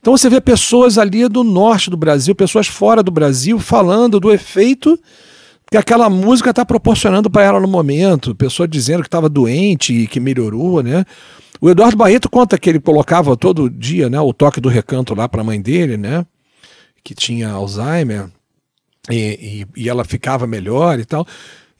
[0.00, 4.30] Então você vê pessoas ali do norte do Brasil, pessoas fora do Brasil, falando do
[4.30, 4.98] efeito
[5.70, 10.06] que aquela música está proporcionando para ela no momento, pessoa dizendo que estava doente e
[10.06, 11.04] que melhorou, né?
[11.60, 15.28] O Eduardo Barreto conta que ele colocava todo dia, né, o toque do recanto lá
[15.28, 16.24] para a mãe dele, né,
[17.04, 18.30] que tinha Alzheimer
[19.10, 21.26] e, e, e ela ficava melhor e tal.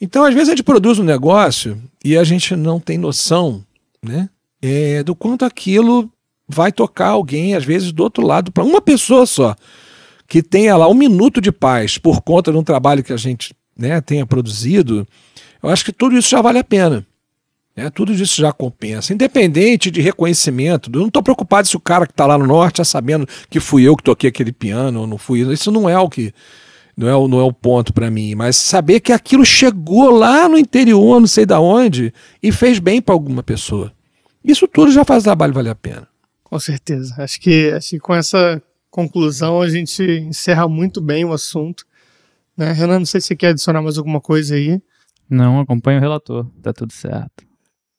[0.00, 3.64] Então, às vezes a gente produz um negócio e a gente não tem noção,
[4.02, 4.30] né,
[4.62, 6.10] é, do quanto aquilo
[6.48, 9.54] vai tocar alguém, às vezes, do outro lado, para uma pessoa só,
[10.26, 13.54] que tenha lá um minuto de paz por conta de um trabalho que a gente
[13.76, 15.06] né, tenha produzido,
[15.62, 17.06] eu acho que tudo isso já vale a pena.
[17.76, 17.88] Né?
[17.90, 19.12] Tudo isso já compensa.
[19.12, 22.74] Independente de reconhecimento, eu não estou preocupado se o cara que está lá no norte
[22.74, 25.40] está sabendo que fui eu que toquei aquele piano ou não fui.
[25.52, 26.32] Isso não é o que.
[27.00, 30.46] Não é, o, não é o ponto para mim, mas saber que aquilo chegou lá
[30.46, 33.90] no interior, não sei da onde, e fez bem para alguma pessoa.
[34.44, 36.06] Isso tudo já faz o trabalho valer a pena.
[36.44, 37.14] Com certeza.
[37.16, 41.86] Acho que, acho que com essa conclusão a gente encerra muito bem o assunto.
[42.54, 42.70] Né?
[42.72, 44.78] Renan, não sei se você quer adicionar mais alguma coisa aí.
[45.28, 47.48] Não, acompanha o relator, tá tudo certo.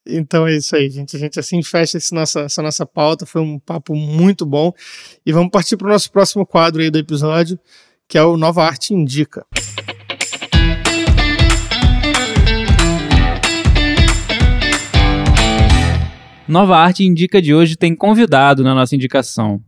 [0.06, 1.16] Então é isso aí, gente.
[1.16, 3.26] A gente assim fecha esse nossa, essa nossa pauta.
[3.26, 4.72] Foi um papo muito bom.
[5.26, 7.60] E vamos partir para o nosso próximo quadro aí do episódio,
[8.12, 9.46] que é o Nova Arte Indica.
[16.46, 19.64] Nova Arte Indica de hoje tem convidado na nossa indicação.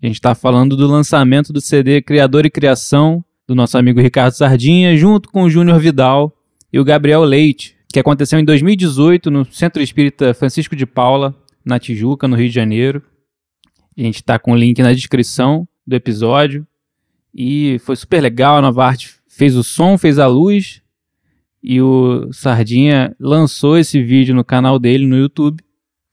[0.00, 4.34] A gente está falando do lançamento do CD Criador e Criação, do nosso amigo Ricardo
[4.34, 6.32] Sardinha, junto com o Júnior Vidal
[6.72, 11.34] e o Gabriel Leite, que aconteceu em 2018 no Centro Espírita Francisco de Paula,
[11.64, 13.02] na Tijuca, no Rio de Janeiro.
[13.98, 16.64] A gente está com o link na descrição do episódio.
[17.34, 20.82] E foi super legal, a Nova Arte fez o som, fez a luz.
[21.62, 25.62] E o Sardinha lançou esse vídeo no canal dele no YouTube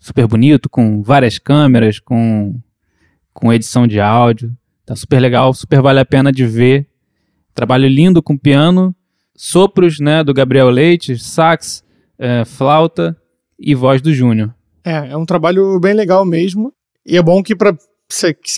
[0.06, 2.54] super bonito, com várias câmeras, com,
[3.34, 4.56] com edição de áudio.
[4.86, 6.88] Tá super legal, super vale a pena de ver.
[7.56, 8.96] Trabalho lindo com piano,
[9.36, 11.84] sopros né, do Gabriel Leite, sax,
[12.20, 13.18] é, flauta
[13.58, 14.54] e voz do Júnior.
[14.84, 16.72] É, é um trabalho bem legal mesmo.
[17.04, 17.76] E é bom que para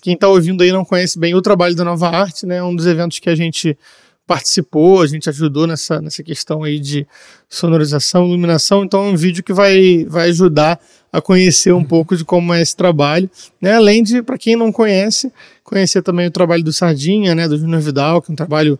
[0.01, 2.57] quem está ouvindo aí não conhece bem o trabalho da Nova Arte, né?
[2.57, 3.77] É um dos eventos que a gente
[4.25, 7.07] participou, a gente ajudou nessa, nessa questão aí de
[7.47, 10.77] sonorização, iluminação, então é um vídeo que vai, vai ajudar
[11.13, 13.29] a conhecer um pouco de como é esse trabalho,
[13.61, 13.75] né?
[13.75, 15.31] Além de, para quem não conhece,
[15.63, 18.77] conhecer também o trabalho do Sardinha, né, do Júnior Vidal, que é um trabalho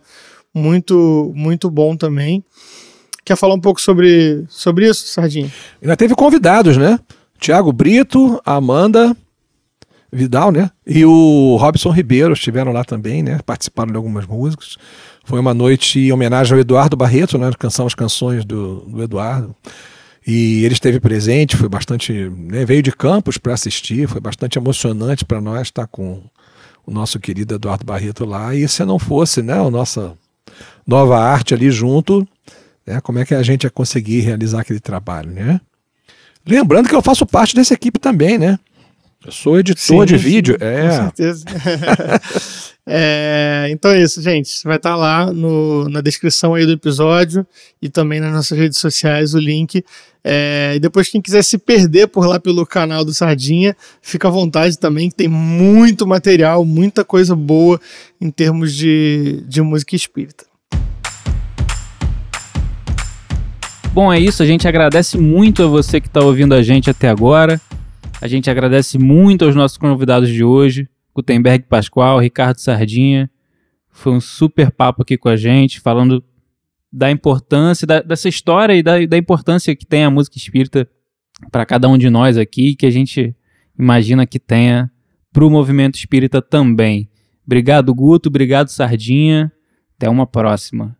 [0.52, 2.44] muito muito bom também.
[3.24, 5.50] Quer falar um pouco sobre, sobre isso, Sardinha?
[5.80, 7.00] Ainda teve convidados, né?
[7.40, 9.16] Tiago Brito, Amanda
[10.10, 10.70] Vidal, né?
[10.86, 13.40] E o Robson Ribeiro estiveram lá também, né?
[13.44, 14.78] Participaram de algumas músicas.
[15.24, 17.50] Foi uma noite em homenagem ao Eduardo Barreto, né?
[17.58, 19.54] Canção as canções do, do Eduardo.
[20.26, 22.12] E ele esteve presente, foi bastante.
[22.12, 22.64] Né?
[22.64, 26.22] veio de Campos para assistir, foi bastante emocionante para nós estar com
[26.86, 28.54] o nosso querido Eduardo Barreto lá.
[28.54, 29.54] E se não fosse, né?
[29.54, 30.14] A nossa
[30.86, 32.26] nova arte ali junto,
[32.86, 32.98] né?
[33.02, 35.60] Como é que a gente ia conseguir realizar aquele trabalho, né?
[36.46, 38.58] Lembrando que eu faço parte dessa equipe também, né?
[39.28, 40.56] Eu sou editor sim, de vídeo.
[40.58, 40.88] Sim, é.
[40.88, 41.44] Com certeza.
[42.88, 44.64] é, então é isso, gente.
[44.64, 47.46] Vai estar lá no, na descrição aí do episódio
[47.82, 49.84] e também nas nossas redes sociais o link.
[50.24, 54.30] É, e depois, quem quiser se perder por lá pelo canal do Sardinha, fica à
[54.30, 57.78] vontade também, que tem muito material, muita coisa boa
[58.18, 60.46] em termos de, de música espírita.
[63.92, 64.42] Bom, é isso.
[64.42, 67.60] A gente agradece muito a você que está ouvindo a gente até agora.
[68.20, 73.30] A gente agradece muito aos nossos convidados de hoje, Gutenberg Pascoal, Ricardo Sardinha.
[73.90, 76.22] Foi um super papo aqui com a gente, falando
[76.92, 80.88] da importância, da, dessa história e da, da importância que tem a música espírita
[81.52, 83.36] para cada um de nós aqui, que a gente
[83.78, 84.90] imagina que tenha
[85.32, 87.08] para o movimento espírita também.
[87.46, 88.28] Obrigado, Guto.
[88.28, 89.52] Obrigado, Sardinha.
[89.96, 90.96] Até uma próxima.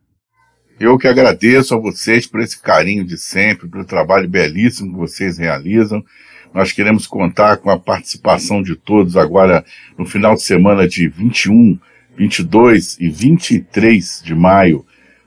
[0.78, 5.36] Eu que agradeço a vocês por esse carinho de sempre, pelo trabalho belíssimo que vocês
[5.36, 6.05] realizam.
[6.53, 9.65] Nós queremos contar com a participação de todos agora
[9.97, 11.79] no final de semana de 21,
[12.16, 14.85] 22 e 23 de maio.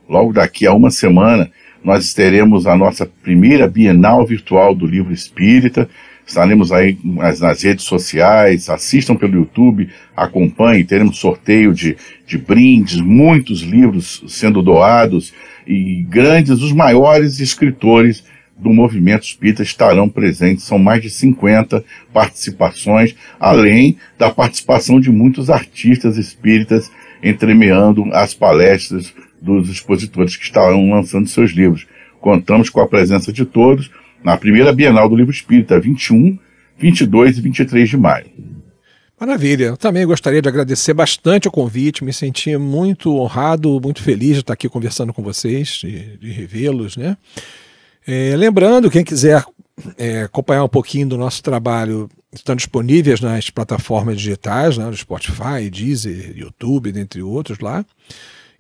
[0.10, 1.50] Logo daqui a uma semana,
[1.84, 5.90] nós teremos a nossa primeira Bienal Virtual do Livro Espírita.
[6.26, 13.62] Estaremos aí nas, redes sociais, assistam pelo YouTube, acompanhem, teremos sorteio de, de brindes, muitos
[13.62, 15.34] livros sendo doados
[15.68, 18.24] e grandes, os maiores escritores
[18.62, 20.66] do movimento espírita estarão presentes.
[20.66, 21.84] São mais de 50
[22.14, 26.92] participações, além da participação de muitos artistas espíritas
[27.24, 31.88] entremeando as palestras dos expositores que estarão lançando seus livros.
[32.20, 33.90] Contamos com a presença de todos
[34.24, 36.38] na primeira Bienal do Livro Espírita, 21,
[36.78, 38.26] 22 e 23 de maio.
[39.20, 39.66] Maravilha.
[39.66, 42.04] Eu também gostaria de agradecer bastante o convite.
[42.04, 46.98] Me senti muito honrado, muito feliz de estar aqui conversando com vocês, de, de revê-los,
[46.98, 47.16] né?
[48.08, 49.44] É, lembrando, quem quiser
[49.98, 55.70] é, acompanhar um pouquinho do nosso trabalho, estão disponíveis nas plataformas digitais, né, no Spotify,
[55.72, 57.86] Deezer, YouTube, dentre outros lá.